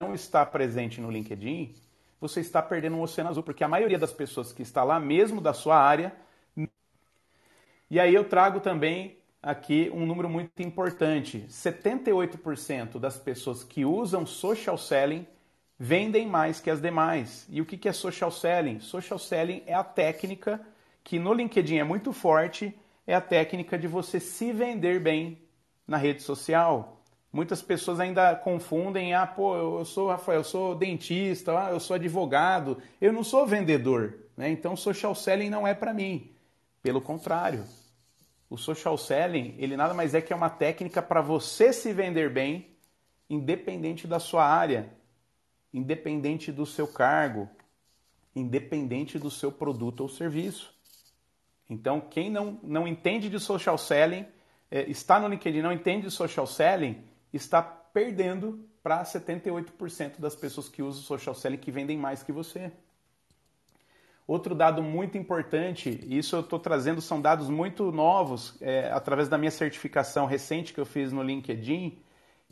não 0.01 0.13
está 0.15 0.45
presente 0.45 0.99
no 0.99 1.11
LinkedIn, 1.11 1.75
você 2.19 2.39
está 2.39 2.61
perdendo 2.61 2.95
um 2.95 3.01
oceano 3.01 3.29
azul, 3.29 3.43
porque 3.43 3.63
a 3.63 3.67
maioria 3.67 3.99
das 3.99 4.11
pessoas 4.11 4.51
que 4.51 4.63
está 4.63 4.83
lá, 4.83 4.99
mesmo 4.99 5.39
da 5.39 5.53
sua 5.53 5.77
área. 5.77 6.13
E 7.89 7.99
aí 7.99 8.13
eu 8.13 8.23
trago 8.23 8.59
também 8.59 9.18
aqui 9.41 9.89
um 9.93 10.05
número 10.05 10.29
muito 10.29 10.61
importante: 10.61 11.45
78% 11.49 12.99
das 12.99 13.17
pessoas 13.17 13.63
que 13.63 13.85
usam 13.85 14.25
social 14.25 14.77
selling 14.77 15.25
vendem 15.77 16.27
mais 16.27 16.59
que 16.59 16.69
as 16.69 16.81
demais. 16.81 17.47
E 17.49 17.61
o 17.61 17.65
que 17.65 17.87
é 17.87 17.93
social 17.93 18.31
selling? 18.31 18.79
Social 18.79 19.17
selling 19.17 19.63
é 19.65 19.73
a 19.73 19.83
técnica 19.83 20.59
que 21.03 21.17
no 21.17 21.33
LinkedIn 21.33 21.77
é 21.77 21.83
muito 21.83 22.11
forte, 22.11 22.77
é 23.07 23.15
a 23.15 23.21
técnica 23.21 23.77
de 23.77 23.87
você 23.87 24.19
se 24.19 24.51
vender 24.51 24.99
bem 24.99 25.39
na 25.87 25.97
rede 25.97 26.21
social. 26.21 27.01
Muitas 27.31 27.61
pessoas 27.61 27.99
ainda 27.99 28.35
confundem, 28.35 29.13
ah, 29.13 29.25
pô, 29.25 29.55
eu 29.55 29.85
sou 29.85 30.09
Rafael, 30.09 30.39
eu 30.39 30.43
sou 30.43 30.75
dentista, 30.75 31.67
ah, 31.67 31.71
eu 31.71 31.79
sou 31.79 31.95
advogado, 31.95 32.77
eu 32.99 33.13
não 33.13 33.23
sou 33.23 33.45
vendedor, 33.45 34.17
né? 34.35 34.49
Então 34.49 34.75
social 34.75 35.13
selling 35.15 35.49
não 35.49 35.65
é 35.65 35.73
para 35.73 35.93
mim. 35.93 36.31
Pelo 36.81 37.01
contrário, 37.01 37.63
o 38.49 38.57
social 38.57 38.97
selling, 38.97 39.55
ele 39.57 39.77
nada 39.77 39.93
mais 39.93 40.13
é 40.13 40.21
que 40.21 40.33
é 40.33 40.35
uma 40.35 40.49
técnica 40.49 41.01
para 41.01 41.21
você 41.21 41.71
se 41.71 41.93
vender 41.93 42.29
bem, 42.31 42.75
independente 43.29 44.07
da 44.07 44.19
sua 44.19 44.45
área 44.45 44.97
independente 45.73 46.51
do 46.51 46.65
seu 46.65 46.87
cargo, 46.87 47.49
independente 48.35 49.17
do 49.19 49.29
seu 49.29 49.51
produto 49.51 50.01
ou 50.01 50.09
serviço. 50.09 50.73
Então, 51.69 52.01
quem 52.01 52.29
não, 52.29 52.59
não 52.63 52.87
entende 52.87 53.29
de 53.29 53.39
social 53.39 53.77
selling, 53.77 54.25
é, 54.71 54.89
está 54.89 55.19
no 55.19 55.27
LinkedIn 55.27 55.61
não 55.61 55.71
entende 55.71 56.07
de 56.07 56.11
social 56.11 56.47
selling, 56.47 57.03
está 57.31 57.61
perdendo 57.61 58.67
para 58.81 59.03
78% 59.03 60.19
das 60.19 60.35
pessoas 60.35 60.69
que 60.69 60.81
usam 60.81 61.03
social 61.03 61.35
selling 61.35 61.57
que 61.57 61.71
vendem 61.71 61.97
mais 61.97 62.23
que 62.23 62.31
você. 62.31 62.71
Outro 64.29 64.53
dado 64.53 64.83
muito 64.83 65.17
importante, 65.17 66.05
isso 66.07 66.35
eu 66.35 66.41
estou 66.41 66.59
trazendo, 66.59 67.01
são 67.01 67.19
dados 67.19 67.49
muito 67.49 67.91
novos, 67.91 68.55
é, 68.61 68.87
através 68.91 69.27
da 69.27 69.39
minha 69.39 69.49
certificação 69.49 70.27
recente 70.27 70.71
que 70.71 70.79
eu 70.79 70.85
fiz 70.85 71.11
no 71.11 71.23
LinkedIn, 71.23 71.97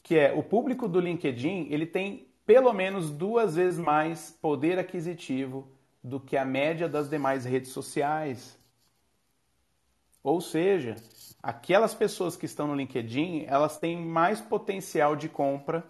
que 0.01 0.17
é 0.17 0.34
o 0.34 0.41
público 0.41 0.88
do 0.88 1.00
LinkedIn, 1.00 1.67
ele 1.69 1.86
tem 1.86 2.29
pelo 2.48 2.74
menos 2.74 3.12
duas 3.12 3.57
vezes 3.57 3.79
mais 3.79 4.36
poder 4.41 4.79
aquisitivo 4.79 5.72
do 6.03 6.19
que 6.19 6.36
a 6.36 6.43
média 6.43 6.89
das 6.89 7.12
demais 7.12 7.46
redes 7.46 7.69
sociais. 7.69 8.57
Ou 10.24 10.41
seja, 10.41 10.96
aquelas 11.43 11.93
pessoas 11.93 12.36
que 12.36 12.48
estão 12.48 12.65
no 12.65 12.74
LinkedIn, 12.74 13.46
elas 13.48 13.77
têm 13.77 14.03
mais 14.03 14.41
potencial 14.41 15.15
de 15.15 15.29
compra 15.29 15.86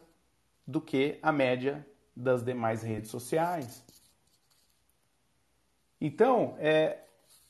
do 0.67 0.81
que 0.81 1.17
a 1.21 1.31
média 1.31 1.87
das 2.13 2.43
demais 2.43 2.83
redes 2.83 3.09
sociais. 3.09 3.86
Então, 5.99 6.55
é, 6.59 6.97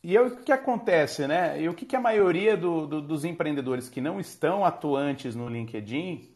e 0.03 0.17
o 0.17 0.37
que 0.37 0.51
acontece, 0.51 1.27
né? 1.27 1.61
E 1.61 1.67
o 1.67 1.73
que, 1.73 1.85
que 1.85 1.95
a 1.95 1.99
maioria 1.99 2.55
do, 2.55 2.87
do, 2.87 3.01
dos 3.01 3.25
empreendedores 3.25 3.89
que 3.89 3.99
não 3.99 4.19
estão 4.19 4.63
atuantes 4.63 5.35
no 5.35 5.49
LinkedIn, 5.49 6.33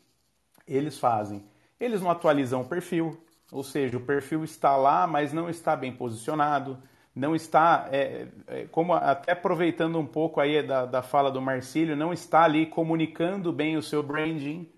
eles 0.67 0.99
fazem? 0.99 1.43
Eles 1.79 2.01
não 2.01 2.11
atualizam 2.11 2.61
o 2.61 2.67
perfil, 2.67 3.17
ou 3.51 3.63
seja, 3.63 3.97
o 3.97 4.01
perfil 4.01 4.43
está 4.43 4.75
lá, 4.75 5.07
mas 5.07 5.31
não 5.31 5.49
está 5.49 5.75
bem 5.75 5.91
posicionado, 5.91 6.77
não 7.15 7.35
está, 7.35 7.87
é, 7.91 8.27
é, 8.47 8.65
como 8.65 8.93
até 8.93 9.33
aproveitando 9.33 9.97
um 9.99 10.05
pouco 10.05 10.39
aí 10.39 10.61
da, 10.61 10.85
da 10.85 11.01
fala 11.01 11.31
do 11.31 11.41
Marcílio, 11.41 11.95
não 11.95 12.13
está 12.13 12.43
ali 12.43 12.65
comunicando 12.65 13.51
bem 13.51 13.77
o 13.77 13.81
seu 13.81 14.01
branding, 14.01 14.69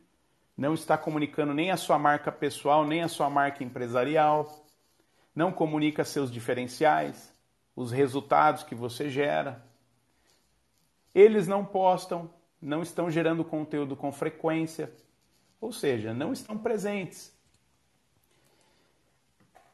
não 0.57 0.73
está 0.73 0.97
comunicando 0.97 1.53
nem 1.53 1.71
a 1.71 1.77
sua 1.77 1.99
marca 1.99 2.31
pessoal, 2.31 2.85
nem 2.85 3.03
a 3.03 3.07
sua 3.07 3.29
marca 3.29 3.63
empresarial, 3.63 4.62
não 5.35 5.51
comunica 5.51 6.05
seus 6.05 6.31
diferenciais, 6.31 7.33
os 7.75 7.91
resultados 7.91 8.63
que 8.63 8.75
você 8.75 9.09
gera. 9.09 9.63
Eles 11.13 11.47
não 11.47 11.65
postam, 11.65 12.29
não 12.61 12.81
estão 12.81 13.09
gerando 13.09 13.43
conteúdo 13.43 13.95
com 13.95 14.11
frequência, 14.11 14.91
ou 15.59 15.71
seja, 15.71 16.13
não 16.13 16.33
estão 16.33 16.57
presentes. 16.57 17.33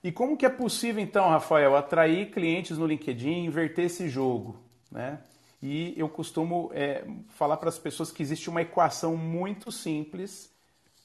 E 0.03 0.11
como 0.11 0.37
que 0.37 0.45
é 0.45 0.49
possível 0.49 1.03
então, 1.03 1.27
Rafael, 1.27 1.75
atrair 1.75 2.31
clientes 2.31 2.77
no 2.77 2.85
LinkedIn, 2.85 3.45
inverter 3.45 3.85
esse 3.85 4.07
jogo, 4.07 4.57
né? 4.89 5.21
E 5.61 5.93
eu 5.97 6.07
costumo 6.07 6.71
é, 6.73 7.05
falar 7.27 7.57
para 7.57 7.67
as 7.67 7.77
pessoas 7.77 8.11
que 8.11 8.23
existe 8.23 8.49
uma 8.49 8.61
equação 8.61 9.17
muito 9.17 9.73
simples, 9.73 10.53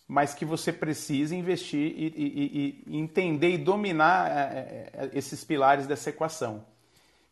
mas 0.06 0.34
que 0.34 0.44
você 0.44 0.73
precisa 0.73 1.34
investir 1.34 1.92
e, 1.96 2.06
e, 2.16 2.84
e 2.87 2.99
entender 2.99 3.50
e 3.50 3.58
dominar 3.58 4.30
é, 4.30 4.90
é, 4.92 5.11
esses 5.12 5.42
pilares 5.44 5.87
dessa 5.87 6.11
equação, 6.11 6.64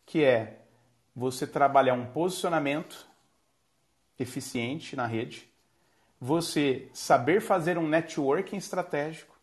que 0.05 0.23
é 0.23 0.59
você 1.15 1.45
trabalhar 1.45 1.93
um 1.93 2.07
posicionamento 2.07 3.07
eficiente 4.19 4.95
na 4.95 5.05
rede, 5.05 5.47
você 6.19 6.87
saber 6.93 7.41
fazer 7.41 7.77
um 7.77 7.87
networking 7.87 8.57
estratégico 8.57 9.37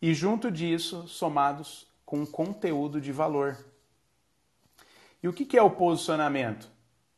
e, 0.00 0.14
junto 0.14 0.50
disso, 0.50 1.06
somados 1.06 1.86
com 2.06 2.24
conteúdo 2.24 3.00
de 3.00 3.12
valor. 3.12 3.58
E 5.22 5.28
o 5.28 5.32
que 5.32 5.56
é 5.56 5.62
o 5.62 5.70
posicionamento? 5.70 6.70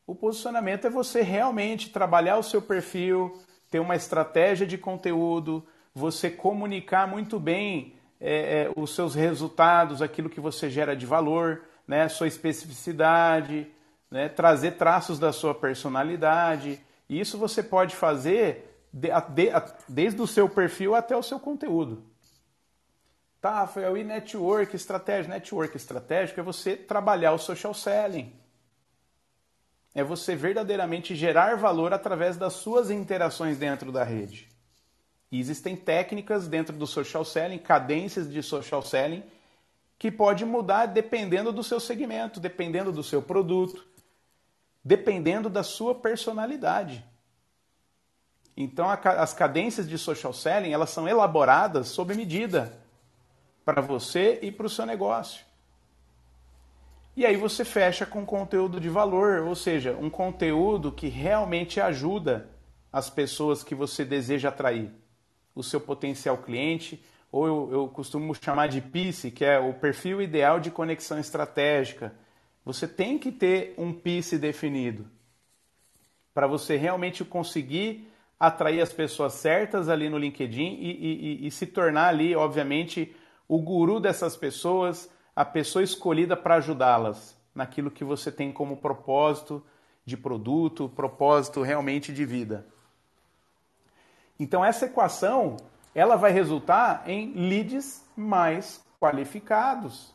O 0.07 0.15
posicionamento 0.15 0.87
é 0.87 0.91
você 0.91 1.23
realmente 1.23 1.91
trabalhar 1.91 2.37
o 2.37 2.43
seu 2.43 2.61
perfil, 2.61 3.41
ter 3.73 3.81
uma 3.81 3.97
estratégia 3.97 4.67
de 4.67 4.77
conteúdo, 4.77 5.67
você 5.95 6.31
comunicar 6.31 7.09
muito 7.09 7.41
bem 7.41 7.95
é, 8.21 8.65
é, 8.65 8.73
os 8.77 8.95
seus 8.95 9.15
resultados, 9.15 10.03
aquilo 10.03 10.29
que 10.29 10.41
você 10.41 10.69
gera 10.69 10.95
de 10.95 11.07
valor, 11.07 11.63
né, 11.89 12.07
sua 12.07 12.29
especificidade, 12.29 13.67
né, 14.11 14.29
trazer 14.29 14.73
traços 14.73 15.19
da 15.19 15.33
sua 15.33 15.55
personalidade 15.55 16.79
e 17.09 17.19
isso 17.19 17.39
você 17.39 17.63
pode 17.63 17.97
fazer 17.97 18.87
de, 18.93 19.09
de, 19.09 19.51
desde 19.89 20.21
o 20.21 20.27
seu 20.27 20.51
perfil 20.51 20.95
até 20.95 21.17
o 21.17 21.23
seu 21.23 21.41
conteúdo. 21.41 22.05
Tá, 23.41 23.61
Rafael, 23.61 23.97
e 23.97 24.05
network, 24.05 24.77
estratégia? 24.77 25.33
Network 25.33 25.75
estratégico 25.75 26.39
é 26.39 26.43
você 26.43 26.77
trabalhar 26.77 27.33
o 27.33 27.39
social 27.39 27.73
selling. 27.73 28.33
É 29.95 30.03
você 30.03 30.35
verdadeiramente 30.35 31.15
gerar 31.15 31.57
valor 31.57 31.93
através 31.93 32.37
das 32.37 32.55
suas 32.55 32.91
interações 32.91 33.59
dentro 33.59 33.93
da 33.93 34.03
rede. 34.05 34.49
E 35.31 35.39
existem 35.39 35.75
técnicas 35.75 36.47
dentro 36.47 36.77
do 36.77 36.87
social 36.87 37.25
selling, 37.25 37.59
cadências 37.59 38.31
de 38.31 38.43
social 38.43 38.83
selling, 38.83 39.23
que 39.99 40.11
pode 40.11 40.45
mudar 40.45 40.87
dependendo 40.87 41.53
do 41.53 41.63
seu 41.63 41.79
segmento, 41.79 42.41
dependendo 42.41 42.91
do 42.91 43.03
seu 43.03 43.23
produto, 43.23 43.87
dependendo 44.85 45.49
da 45.49 45.63
sua 45.63 45.95
personalidade. 45.95 47.05
Então 48.57 48.91
as 48.91 49.33
cadências 49.33 49.89
de 49.89 49.97
social 49.97 50.33
selling 50.33 50.73
elas 50.73 50.91
são 50.91 51.09
elaboradas 51.09 51.89
sob 51.89 52.15
medida 52.15 52.79
para 53.65 53.81
você 53.81 54.39
e 54.43 54.53
para 54.53 54.67
o 54.67 54.71
seu 54.71 54.85
negócio. 54.85 55.45
E 57.23 57.25
aí 57.25 57.37
você 57.37 57.65
fecha 57.65 58.05
com 58.05 58.27
conteúdo 58.27 58.81
de 58.81 58.89
valor, 58.89 59.47
ou 59.47 59.55
seja, 59.55 59.97
um 59.97 60.11
conteúdo 60.11 60.91
que 60.91 61.07
realmente 61.07 61.81
ajuda 61.81 62.51
as 62.93 63.09
pessoas 63.09 63.63
que 63.63 63.77
você 63.77 64.05
deseja 64.05 64.49
atrair, 64.49 64.91
o 65.55 65.63
seu 65.63 65.81
potencial 65.81 66.39
cliente, 66.39 67.01
ou 67.31 67.47
eu, 67.47 67.69
eu 67.71 67.89
costumo 67.91 68.35
chamar 68.35 68.67
de 68.67 68.81
PICE, 68.81 69.31
que 69.31 69.45
é 69.45 69.57
o 69.57 69.73
perfil 69.73 70.21
ideal 70.21 70.59
de 70.59 70.73
conexão 70.73 71.17
estratégica. 71.17 72.13
Você 72.65 72.89
tem 72.89 73.17
que 73.17 73.31
ter 73.31 73.73
um 73.79 73.93
PICE 73.93 74.37
definido 74.37 75.07
para 76.35 76.49
você 76.49 76.77
realmente 76.77 77.25
conseguir 77.25 78.13
atrair 78.37 78.81
as 78.81 78.93
pessoas 78.93 79.35
certas 79.35 79.89
ali 79.89 80.09
no 80.09 80.19
LinkedIn 80.19 80.77
e, 80.81 80.91
e, 80.91 81.47
e, 81.47 81.51
se 81.53 81.69
tornar 81.69 82.09
ali, 82.09 82.35
obviamente, 82.35 83.15
o 83.47 83.63
guru 83.63 84.01
dessas 84.01 84.37
pessoas, 84.37 85.09
a 85.35 85.45
pessoa 85.45 85.83
escolhida 85.83 86.37
para 86.37 86.57
ajudá-las 86.57 87.37
naquilo 87.55 87.91
que 87.91 88.05
você 88.05 88.31
tem 88.31 88.53
como 88.53 88.77
propósito 88.77 89.65
de 90.05 90.17
produto, 90.17 90.89
propósito 90.89 91.63
realmente 91.63 92.13
de 92.13 92.25
vida. 92.25 92.67
Então 94.39 94.65
essa 94.65 94.87
equação, 94.87 95.57
ela 95.95 96.17
vai 96.17 96.33
resultar 96.33 97.09
em 97.09 97.33
leads 97.33 98.05
mais 98.17 98.83
qualificados. 99.01 100.15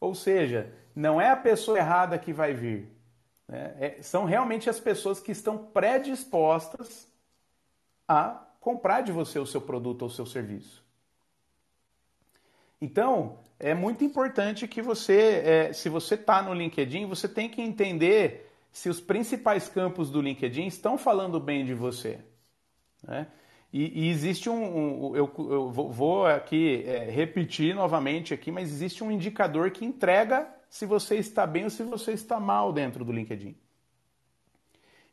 Ou 0.00 0.14
seja, 0.14 0.72
não 0.94 1.20
é 1.20 1.30
a 1.30 1.36
pessoa 1.36 1.78
errada 1.78 2.18
que 2.18 2.32
vai 2.32 2.54
vir. 2.54 2.90
Né? 3.46 3.76
É, 3.78 4.02
são 4.02 4.24
realmente 4.24 4.70
as 4.70 4.80
pessoas 4.80 5.20
que 5.20 5.32
estão 5.32 5.58
predispostas 5.58 7.08
a 8.08 8.42
comprar 8.60 9.02
de 9.02 9.12
você 9.12 9.38
o 9.38 9.46
seu 9.46 9.60
produto 9.60 10.02
ou 10.02 10.10
seu 10.10 10.26
serviço. 10.26 10.79
Então, 12.80 13.38
é 13.58 13.74
muito 13.74 14.02
importante 14.04 14.66
que 14.66 14.80
você, 14.80 15.42
é, 15.44 15.72
se 15.72 15.88
você 15.88 16.14
está 16.14 16.42
no 16.42 16.54
LinkedIn, 16.54 17.06
você 17.06 17.28
tem 17.28 17.48
que 17.48 17.60
entender 17.60 18.50
se 18.72 18.88
os 18.88 19.00
principais 19.00 19.68
campos 19.68 20.10
do 20.10 20.20
LinkedIn 20.20 20.66
estão 20.66 20.96
falando 20.96 21.38
bem 21.38 21.64
de 21.64 21.74
você. 21.74 22.18
Né? 23.02 23.26
E, 23.72 24.06
e, 24.06 24.08
existe 24.08 24.48
um, 24.48 25.10
um 25.10 25.16
eu, 25.16 25.30
eu, 25.38 25.70
vou 25.70 26.26
aqui 26.26 26.82
é, 26.86 27.10
repetir 27.10 27.74
novamente 27.74 28.32
aqui, 28.32 28.50
mas 28.50 28.70
existe 28.70 29.04
um 29.04 29.10
indicador 29.10 29.70
que 29.70 29.84
entrega 29.84 30.48
se 30.68 30.86
você 30.86 31.16
está 31.16 31.46
bem 31.46 31.64
ou 31.64 31.70
se 31.70 31.82
você 31.82 32.12
está 32.12 32.40
mal 32.40 32.72
dentro 32.72 33.04
do 33.04 33.12
LinkedIn. 33.12 33.56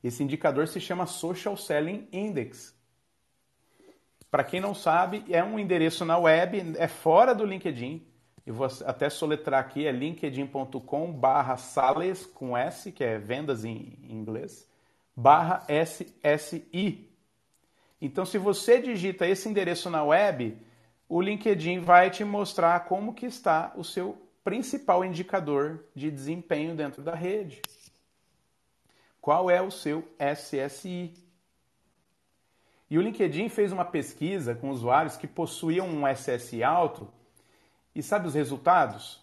Esse 0.04 0.24
indicador 0.24 0.68
se 0.68 0.80
chama 0.80 1.06
Social 1.06 1.58
Selling 1.58 2.08
Index. 2.12 2.77
Para 4.38 4.44
quem 4.44 4.60
não 4.60 4.76
sabe, 4.76 5.26
é 5.32 5.44
um 5.44 5.58
endereço 5.58 6.06
na 6.06 6.16
web, 6.16 6.76
é 6.78 6.88
fora 6.88 7.34
do 7.34 7.44
LinkedIn. 7.44 8.06
Eu 8.46 8.54
vou 8.54 8.68
até 8.86 9.10
soletrar 9.10 9.60
aqui, 9.60 9.88
é 9.88 9.92
linkedin.com 9.92 11.12
barra 11.12 11.58
sales, 11.58 12.24
com 12.24 12.56
S, 12.56 12.92
que 12.92 13.04
é 13.04 13.18
vendas 13.18 13.66
em 13.66 13.98
inglês, 14.08 14.70
barra 15.16 15.66
SSI. 15.68 17.10
Então, 18.00 18.28
se 18.28 18.38
você 18.38 18.80
digita 18.80 19.26
esse 19.26 19.50
endereço 19.50 19.90
na 19.90 20.04
web, 20.04 20.56
o 21.10 21.20
LinkedIn 21.20 21.80
vai 21.80 22.12
te 22.12 22.24
mostrar 22.24 22.82
como 22.82 23.16
que 23.16 23.26
está 23.26 23.74
o 23.76 23.84
seu 23.84 24.22
principal 24.44 25.04
indicador 25.04 25.84
de 25.96 26.12
desempenho 26.12 26.76
dentro 26.76 27.02
da 27.02 27.16
rede. 27.16 27.60
Qual 29.20 29.50
é 29.50 29.64
o 29.64 29.72
seu 29.72 30.08
SSI? 30.20 31.27
E 32.90 32.98
o 32.98 33.02
LinkedIn 33.02 33.50
fez 33.50 33.72
uma 33.72 33.84
pesquisa 33.84 34.56
com 34.56 34.70
usuários 34.70 35.18
que 35.18 35.28
possuíam 35.28 35.88
um 35.88 36.08
SSI 36.08 36.64
alto 36.64 37.08
e 37.94 38.02
sabe 38.02 38.28
os 38.28 38.34
resultados 38.34 39.22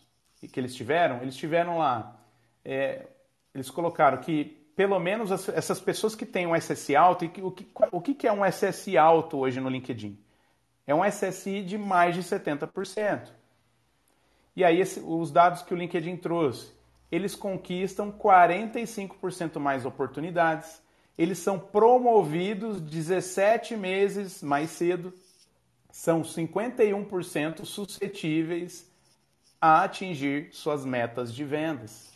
que 0.53 0.61
eles 0.61 0.75
tiveram? 0.75 1.23
Eles 1.23 1.37
tiveram 1.37 1.79
lá, 1.79 2.21
é, 2.65 3.07
eles 3.55 3.71
colocaram 3.71 4.19
que 4.19 4.63
pelo 4.77 4.99
menos 4.99 5.31
as, 5.31 5.49
essas 5.49 5.81
pessoas 5.81 6.15
que 6.15 6.27
têm 6.27 6.47
um 6.47 6.55
SSI 6.57 6.97
alto, 6.97 7.25
e 7.25 7.29
o, 7.41 7.51
que, 7.51 7.67
o 7.93 8.01
que 8.01 8.27
é 8.27 8.33
um 8.33 8.45
SSI 8.45 8.99
alto 8.99 9.39
hoje 9.39 9.61
no 9.61 9.69
LinkedIn? 9.69 10.19
É 10.87 10.95
um 10.95 11.03
SSI 11.05 11.63
de 11.63 11.79
mais 11.79 12.15
de 12.15 12.23
70%. 12.23 13.31
E 14.57 14.65
aí 14.65 14.81
esse, 14.81 15.01
os 15.01 15.31
dados 15.31 15.63
que 15.63 15.73
o 15.73 15.77
LinkedIn 15.77 16.17
trouxe, 16.17 16.73
eles 17.11 17.35
conquistam 17.35 18.13
45% 18.13 19.59
mais 19.59 19.87
oportunidades, 19.87 20.83
eles 21.17 21.39
são 21.39 21.59
promovidos 21.59 22.81
17 22.81 23.77
meses 23.77 24.43
mais 24.43 24.71
cedo, 24.71 25.13
são 25.91 26.23
51% 26.23 27.65
suscetíveis 27.65 28.91
a 29.61 29.85
atingir 29.85 30.49
suas 30.53 30.85
metas 30.85 31.33
de 31.33 31.45
vendas. 31.45 32.13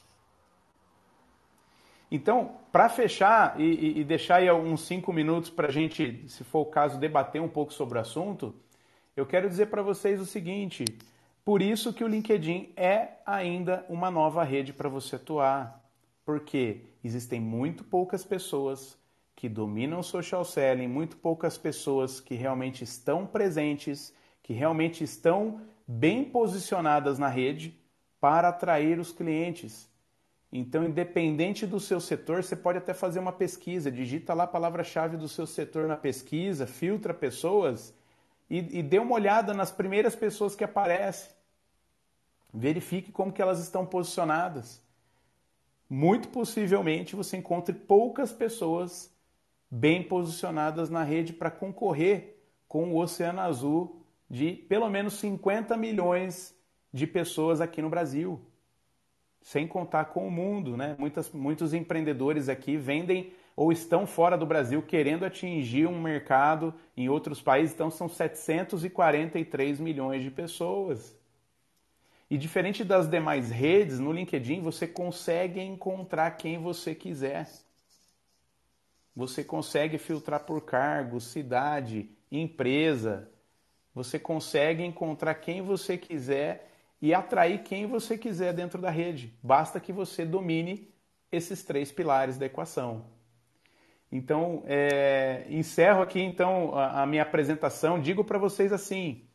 Então, 2.11 2.57
para 2.73 2.89
fechar 2.89 3.61
e, 3.61 4.01
e, 4.01 4.05
deixar 4.05 4.37
aí 4.37 4.51
uns 4.51 4.81
5 4.83 5.13
minutos 5.13 5.51
para 5.51 5.69
a 5.69 5.71
gente, 5.71 6.25
se 6.29 6.43
for 6.43 6.61
o 6.61 6.67
caso, 6.67 6.99
debater 6.99 7.41
um 7.41 7.49
pouco 7.49 7.73
sobre 7.73 7.99
o 7.99 8.01
assunto, 8.01 8.55
eu 9.15 9.27
quero 9.27 9.49
dizer 9.49 9.67
para 9.67 9.83
vocês 9.83 10.21
o 10.21 10.27
seguinte: 10.27 10.85
por 11.45 11.61
isso 11.61 11.93
que 11.93 12.03
o 12.03 12.09
LinkedIn 12.09 12.73
é 12.77 13.19
ainda 13.27 13.85
uma 13.89 14.11
nova 14.11 14.43
rede 14.43 14.73
para 14.73 14.89
você 14.89 15.17
atuar, 15.17 15.83
porque 16.25 16.83
existem 17.03 17.41
muito 17.41 17.85
poucas 17.85 18.25
pessoas 18.25 18.99
que 19.35 19.49
dominam 19.49 20.01
o 20.01 20.05
social 20.05 20.45
selling, 20.45 20.89
muito 20.89 21.17
poucas 21.17 21.57
pessoas 21.57 22.21
que 22.21 22.35
realmente 22.35 22.83
estão 22.83 23.25
presentes, 23.25 24.13
que 24.43 24.53
realmente 24.53 25.05
estão 25.05 25.61
bem 25.87 26.25
posicionadas 26.25 27.19
na 27.19 27.29
rede 27.29 27.79
para 28.21 28.49
atrair 28.49 28.99
os 28.99 29.13
clientes. 29.13 29.89
Então, 30.51 30.85
independente 30.85 31.67
do 31.67 31.79
seu 31.79 32.01
setor, 32.01 32.43
você 32.43 32.57
pode 32.57 32.79
até 32.79 32.95
fazer 32.95 33.19
uma 33.19 33.33
pesquisa, 33.33 33.93
digita 33.93 34.35
lá 34.35 34.45
a 34.45 34.49
palavra-chave 34.49 35.17
do 35.17 35.29
seu 35.29 35.47
setor 35.47 35.87
na 35.87 35.97
pesquisa, 35.97 36.67
filtra 36.67 37.13
pessoas 37.13 37.95
e, 38.49 38.79
e 38.79 38.83
dê 38.83 38.99
uma 38.99 39.15
olhada 39.15 39.53
nas 39.53 39.71
primeiras 39.71 40.17
pessoas 40.17 40.55
que 40.57 40.65
aparecem. 40.65 41.31
Verifique 42.53 43.13
como 43.13 43.33
que 43.33 43.43
elas 43.43 43.61
estão 43.61 43.85
posicionadas. 43.85 44.83
Muito 45.89 46.29
possivelmente 46.29 47.17
você 47.17 47.37
encontre 47.37 47.75
poucas 47.75 48.33
pessoas 48.33 49.15
bem 49.71 50.03
posicionadas 50.03 50.91
na 50.91 51.03
rede 51.03 51.33
para 51.33 51.51
concorrer 51.51 52.37
com 52.67 52.93
o 52.93 53.01
Oceano 53.01 53.41
Azul 53.41 54.05
de 54.29 54.53
pelo 54.53 54.89
menos 54.91 55.15
50 55.15 55.77
milhões 55.77 56.55
de 56.93 57.07
pessoas 57.07 57.61
aqui 57.61 57.81
no 57.81 57.89
Brasil. 57.89 58.41
Sem 59.41 59.67
contar 59.67 60.07
com 60.07 60.27
o 60.27 60.31
mundo, 60.31 60.77
né? 60.77 60.95
Muitas, 60.99 61.31
muitos 61.33 61.73
empreendedores 61.73 62.49
aqui 62.49 62.77
vendem 62.77 63.33
ou 63.57 63.73
estão 63.73 64.07
fora 64.07 64.37
do 64.37 64.47
Brasil 64.47 64.83
querendo 64.83 65.25
atingir 65.25 65.87
um 65.87 66.01
mercado 66.01 66.75
em 66.97 67.09
outros 67.09 67.41
países, 67.41 67.75
então 67.75 67.91
são 67.91 68.09
743 68.09 69.81
milhões 69.81 70.23
de 70.23 70.31
pessoas. 70.31 71.18
E 72.31 72.37
diferente 72.37 72.85
das 72.85 73.09
demais 73.09 73.51
redes, 73.51 73.99
no 73.99 74.13
LinkedIn 74.13 74.61
você 74.61 74.87
consegue 74.87 75.61
encontrar 75.61 76.31
quem 76.33 76.59
você 76.59 76.95
quiser. 76.95 77.49
Você 79.17 79.43
consegue 79.43 79.99
filtrar 79.99 80.41
por 80.41 80.61
cargo, 80.61 81.21
cidade, 81.21 82.11
empresa. 82.31 83.31
Você 83.95 84.19
consegue 84.19 84.85
encontrar 84.85 85.35
quem 85.35 85.63
você 85.63 85.97
quiser 85.97 86.71
e 87.01 87.15
atrair 87.15 87.63
quem 87.63 87.87
você 87.87 88.19
quiser 88.19 88.53
dentro 88.53 88.81
da 88.81 88.91
rede. 88.91 89.35
Basta 89.43 89.81
que 89.81 89.93
você 89.93 90.25
domine 90.25 90.93
esses 91.33 91.65
três 91.65 91.91
pilares 91.91 92.37
da 92.37 92.47
equação. 92.47 93.07
Então, 94.11 94.63
é, 94.67 95.47
encerro 95.51 96.01
aqui 96.01 96.21
então 96.21 96.75
a, 96.75 97.03
a 97.03 97.07
minha 97.07 97.23
apresentação. 97.23 98.01
Digo 98.01 98.25
para 98.25 98.39
vocês 98.39 98.73
assim: 98.73 99.28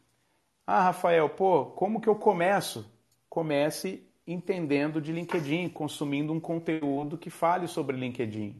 ah, 0.66 0.84
Rafael, 0.84 1.28
pô, 1.30 1.66
como 1.66 2.00
que 2.00 2.08
eu 2.08 2.16
começo? 2.16 2.86
Comece 3.30 4.08
entendendo 4.26 5.02
de 5.02 5.12
LinkedIn, 5.12 5.70
consumindo 5.70 6.32
um 6.32 6.40
conteúdo 6.40 7.18
que 7.18 7.30
fale 7.30 7.68
sobre 7.68 7.98
LinkedIn. 7.98 8.56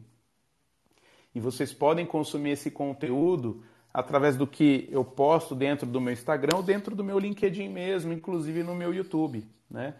E 1.34 1.40
vocês 1.40 1.72
podem 1.72 2.04
consumir 2.04 2.50
esse 2.50 2.70
conteúdo 2.70 3.62
através 3.92 4.36
do 4.36 4.46
que 4.46 4.88
eu 4.90 5.04
posto 5.04 5.54
dentro 5.54 5.86
do 5.86 6.00
meu 6.00 6.12
Instagram 6.12 6.56
ou 6.56 6.62
dentro 6.62 6.94
do 6.94 7.02
meu 7.02 7.18
LinkedIn 7.18 7.68
mesmo, 7.68 8.12
inclusive 8.12 8.62
no 8.62 8.74
meu 8.74 8.92
YouTube, 8.92 9.44
né? 9.70 9.94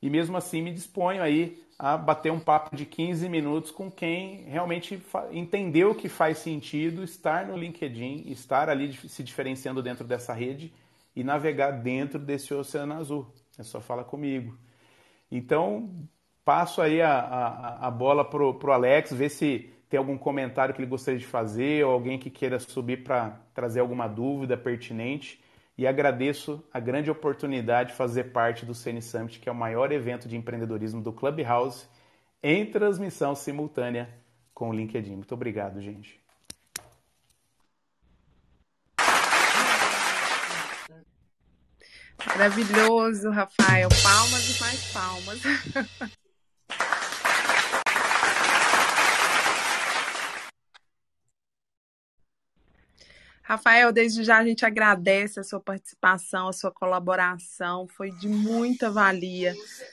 E 0.00 0.08
mesmo 0.08 0.36
assim 0.36 0.62
me 0.62 0.72
disponho 0.72 1.22
aí 1.22 1.62
a 1.78 1.96
bater 1.96 2.32
um 2.32 2.40
papo 2.40 2.74
de 2.74 2.86
15 2.86 3.28
minutos 3.28 3.70
com 3.70 3.90
quem 3.90 4.44
realmente 4.44 5.00
entendeu 5.30 5.94
que 5.94 6.08
faz 6.08 6.38
sentido 6.38 7.04
estar 7.04 7.46
no 7.46 7.56
LinkedIn, 7.56 8.24
estar 8.28 8.68
ali 8.68 8.92
se 9.08 9.22
diferenciando 9.22 9.82
dentro 9.82 10.04
dessa 10.04 10.32
rede 10.32 10.72
e 11.14 11.22
navegar 11.22 11.70
dentro 11.72 12.18
desse 12.18 12.52
oceano 12.54 12.94
azul. 12.94 13.32
É 13.58 13.62
só 13.62 13.80
falar 13.80 14.04
comigo. 14.04 14.56
Então, 15.30 15.90
passo 16.44 16.80
aí 16.80 17.00
a, 17.00 17.18
a, 17.18 17.86
a 17.86 17.90
bola 17.90 18.24
pro, 18.24 18.54
pro 18.54 18.72
Alex, 18.72 19.12
ver 19.12 19.28
se 19.28 19.70
tem 19.88 19.98
algum 19.98 20.16
comentário 20.16 20.74
que 20.74 20.80
ele 20.80 20.88
gostaria 20.88 21.20
de 21.20 21.26
fazer 21.26 21.84
ou 21.84 21.92
alguém 21.92 22.18
que 22.18 22.30
queira 22.30 22.58
subir 22.58 23.04
para 23.04 23.40
trazer 23.52 23.80
alguma 23.80 24.08
dúvida 24.08 24.56
pertinente. 24.56 25.42
e 25.76 25.86
agradeço 25.86 26.64
a 26.72 26.80
grande 26.80 27.10
oportunidade 27.10 27.90
de 27.90 27.96
fazer 27.96 28.24
parte 28.32 28.64
do 28.64 28.74
CN 28.74 29.02
Summit, 29.02 29.38
que 29.38 29.48
é 29.48 29.52
o 29.52 29.54
maior 29.54 29.92
evento 29.92 30.28
de 30.28 30.36
empreendedorismo 30.36 31.02
do 31.02 31.12
Clubhouse, 31.12 31.86
em 32.42 32.64
transmissão 32.64 33.34
simultânea 33.34 34.08
com 34.54 34.70
o 34.70 34.72
LinkedIn. 34.72 35.16
Muito 35.16 35.34
obrigado, 35.34 35.80
gente. 35.80 36.21
Maravilhoso, 42.26 43.30
Rafael. 43.30 43.88
Palmas 44.02 44.56
e 44.56 44.60
mais 44.60 44.80
palmas. 44.92 45.40
Rafael, 53.52 53.92
desde 53.92 54.24
já 54.24 54.38
a 54.38 54.44
gente 54.46 54.64
agradece 54.64 55.38
a 55.38 55.44
sua 55.44 55.60
participação, 55.60 56.48
a 56.48 56.54
sua 56.54 56.70
colaboração, 56.70 57.86
foi 57.86 58.10
de 58.10 58.26
muita 58.26 58.90
valia 58.90 59.52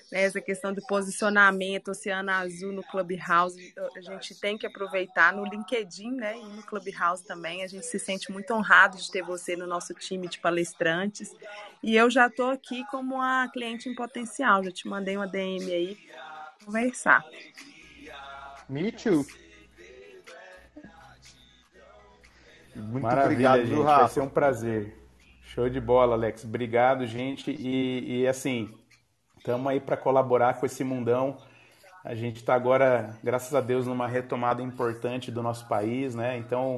né, 0.10 0.24
essa 0.24 0.40
questão 0.40 0.74
do 0.74 0.82
posicionamento 0.88 1.92
Oceano 1.92 2.32
Azul 2.32 2.72
no 2.72 2.82
Clubhouse. 2.84 3.74
A 3.98 4.00
gente 4.00 4.34
tem 4.40 4.58
que 4.58 4.66
aproveitar 4.66 5.34
no 5.34 5.44
LinkedIn 5.44 6.12
né, 6.12 6.38
e 6.38 6.42
no 6.42 6.64
Clubhouse 6.64 7.22
também. 7.26 7.62
A 7.62 7.68
gente 7.68 7.86
se 7.86 8.00
sente 8.00 8.32
muito 8.32 8.54
honrado 8.54 8.96
de 8.96 9.12
ter 9.12 9.24
você 9.24 9.58
no 9.58 9.68
nosso 9.68 9.94
time 9.94 10.30
de 10.30 10.40
palestrantes. 10.40 11.36
E 11.84 11.98
eu 11.98 12.10
já 12.10 12.28
estou 12.28 12.52
aqui 12.52 12.86
como 12.86 13.16
uma 13.16 13.50
cliente 13.50 13.90
em 13.90 13.94
potencial, 13.94 14.64
já 14.64 14.72
te 14.72 14.88
mandei 14.88 15.18
uma 15.18 15.28
DM 15.28 15.70
aí 15.70 15.98
conversar. 16.64 17.26
Me 18.70 18.90
too. 18.90 19.26
Muito 22.76 23.04
Maravilha, 23.04 23.52
obrigado, 23.52 23.66
gente. 23.66 23.82
Rafa. 23.82 24.00
Vai 24.00 24.10
ser 24.10 24.22
um 24.22 24.30
prazer. 24.30 25.00
Show 25.44 25.70
de 25.70 25.82
bola, 25.82 26.16
Alex. 26.16 26.44
Obrigado, 26.44 27.06
gente. 27.06 27.52
E, 27.52 28.22
e 28.22 28.28
assim, 28.28 28.70
estamos 29.38 29.66
aí 29.68 29.80
para 29.80 29.98
colaborar 29.98 30.60
com 30.60 30.66
esse 30.66 30.84
mundão. 30.84 31.38
A 32.04 32.16
gente 32.16 32.38
está 32.38 32.54
agora, 32.54 33.18
graças 33.24 33.54
a 33.54 33.60
Deus, 33.60 33.86
numa 33.86 34.08
retomada 34.08 34.62
importante 34.62 35.32
do 35.32 35.44
nosso 35.44 35.68
país, 35.68 36.16
né? 36.16 36.38
Então, 36.38 36.78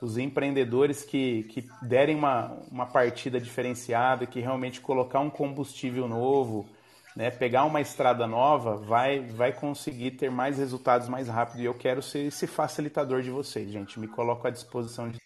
os 0.00 0.18
empreendedores 0.18 1.04
que, 1.04 1.44
que 1.44 1.64
derem 1.82 2.16
uma, 2.16 2.56
uma 2.70 2.86
partida 2.86 3.40
diferenciada, 3.40 4.26
que 4.26 4.40
realmente 4.40 4.80
colocar 4.80 5.20
um 5.20 5.30
combustível 5.30 6.08
novo, 6.08 6.66
né, 7.14 7.30
pegar 7.30 7.64
uma 7.64 7.80
estrada 7.80 8.26
nova, 8.26 8.76
vai, 8.76 9.20
vai 9.20 9.52
conseguir 9.52 10.12
ter 10.12 10.30
mais 10.30 10.58
resultados 10.58 11.08
mais 11.08 11.28
rápido. 11.28 11.60
E 11.60 11.64
eu 11.64 11.74
quero 11.74 12.02
ser 12.02 12.26
esse 12.26 12.46
facilitador 12.46 13.22
de 13.22 13.30
vocês, 13.30 13.70
gente. 13.70 13.98
Me 13.98 14.06
coloco 14.06 14.46
à 14.46 14.50
disposição 14.50 15.08
de 15.08 15.18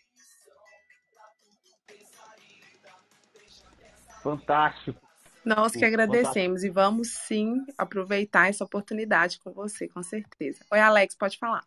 Fantástico. 4.22 5.00
Nós 5.44 5.72
que 5.72 5.84
agradecemos 5.84 6.60
Fantástico. 6.60 6.66
e 6.66 6.70
vamos 6.70 7.08
sim 7.08 7.64
aproveitar 7.78 8.48
essa 8.48 8.64
oportunidade 8.64 9.38
com 9.40 9.52
você, 9.52 9.88
com 9.88 10.02
certeza. 10.02 10.64
Oi, 10.70 10.80
Alex, 10.80 11.14
pode 11.14 11.38
falar. 11.38 11.64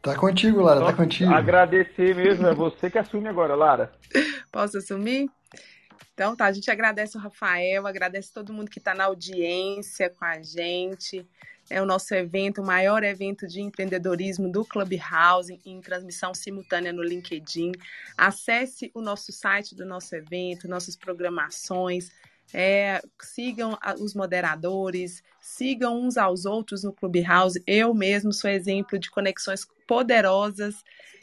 Tá 0.00 0.16
contigo, 0.16 0.60
Lara, 0.60 0.84
tá 0.84 0.92
contigo. 0.92 1.32
Agradecer 1.32 2.14
mesmo, 2.14 2.46
é 2.46 2.54
você 2.54 2.90
que 2.90 2.98
assume 2.98 3.28
agora, 3.28 3.54
Lara. 3.54 3.92
Posso 4.50 4.78
assumir? 4.78 5.28
Então 6.12 6.36
tá, 6.36 6.46
a 6.46 6.52
gente 6.52 6.70
agradece 6.70 7.16
o 7.16 7.20
Rafael, 7.20 7.86
agradece 7.86 8.32
todo 8.32 8.52
mundo 8.52 8.70
que 8.70 8.78
está 8.78 8.94
na 8.94 9.04
audiência 9.04 10.10
com 10.10 10.24
a 10.24 10.42
gente 10.42 11.26
é 11.70 11.80
o 11.80 11.86
nosso 11.86 12.14
evento, 12.14 12.60
o 12.60 12.66
maior 12.66 13.02
evento 13.02 13.46
de 13.46 13.60
empreendedorismo 13.60 14.50
do 14.50 14.64
Clubhouse, 14.64 15.58
em 15.64 15.80
transmissão 15.80 16.34
simultânea 16.34 16.92
no 16.92 17.02
LinkedIn. 17.02 17.72
Acesse 18.16 18.90
o 18.94 19.00
nosso 19.00 19.32
site 19.32 19.74
do 19.74 19.86
nosso 19.86 20.14
evento, 20.14 20.68
nossas 20.68 20.96
programações, 20.96 22.10
é, 22.52 23.00
sigam 23.20 23.78
os 23.98 24.14
moderadores, 24.14 25.22
sigam 25.40 26.00
uns 26.00 26.16
aos 26.16 26.44
outros 26.44 26.84
no 26.84 26.92
Clubhouse. 26.92 27.62
Eu 27.66 27.94
mesmo 27.94 28.32
sou 28.32 28.50
exemplo 28.50 28.98
de 28.98 29.10
conexões 29.10 29.66
poderosas 29.86 30.82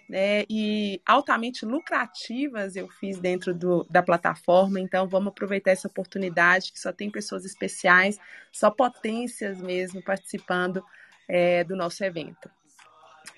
né, 0.10 0.43
e 0.50 1.00
altamente 1.06 1.63
lucrativas 1.65 2.76
eu 2.76 2.89
fiz 2.89 3.19
dentro 3.19 3.54
do, 3.54 3.86
da 3.89 4.02
plataforma. 4.02 4.80
Então, 4.80 5.08
vamos 5.08 5.30
aproveitar 5.30 5.69
essa 5.69 5.88
oportunidade 5.88 6.74
que 6.74 6.80
só 6.80 6.91
tem 6.91 7.12
pessoas 7.12 7.45
especiais, 7.45 8.17
só 8.52 8.72
potências 8.72 9.62
mesmo 9.62 10.02
participando 10.02 10.84
é, 11.28 11.63
do 11.63 11.76
nosso 11.76 12.04
evento. 12.04 12.50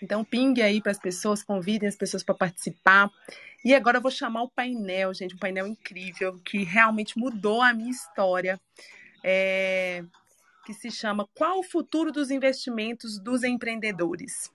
Então, 0.02 0.24
pingue 0.24 0.62
aí 0.62 0.82
para 0.82 0.94
as 0.94 1.00
pessoas, 1.00 1.44
convidem 1.44 1.90
as 1.90 1.98
pessoas 1.98 2.24
para 2.24 2.34
participar. 2.34 3.12
E 3.66 3.76
agora 3.76 3.98
eu 3.98 4.02
vou 4.02 4.10
chamar 4.10 4.44
o 4.44 4.50
painel, 4.50 5.14
gente, 5.14 5.36
um 5.36 5.40
painel 5.40 5.68
incrível 5.68 6.40
que 6.46 6.64
realmente 6.64 7.20
mudou 7.20 7.62
a 7.62 7.74
minha 7.74 7.92
história. 7.92 8.60
É, 9.24 10.04
que 10.66 10.74
se 10.74 10.90
chama 10.90 11.28
Qual 11.36 11.60
o 11.60 11.64
futuro 11.64 12.12
dos 12.12 12.32
investimentos 12.32 13.20
dos 13.20 13.44
empreendedores? 13.44 14.50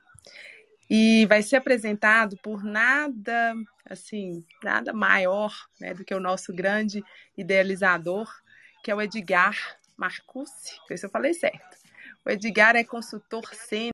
E 0.89 1.27
vai 1.27 1.43
ser 1.43 1.57
apresentado 1.57 2.37
por 2.39 2.63
nada 2.63 3.55
assim 3.89 4.45
nada 4.63 4.93
maior 4.93 5.53
né, 5.81 5.95
do 5.95 6.05
que 6.05 6.15
o 6.15 6.21
nosso 6.21 6.53
grande 6.53 7.03
idealizador 7.37 8.29
que 8.87 8.91
é 8.91 8.95
o 8.95 9.03
Edgar 9.03 9.57
Marcucci, 9.97 10.79
ver 10.89 10.97
se 10.97 11.07
eu 11.07 11.11
falei 11.11 11.35
certo. 11.35 11.77
O 12.25 12.31
Edgar 12.31 12.77
é 12.77 12.85
consultor 12.85 13.45
sênior 13.53 13.85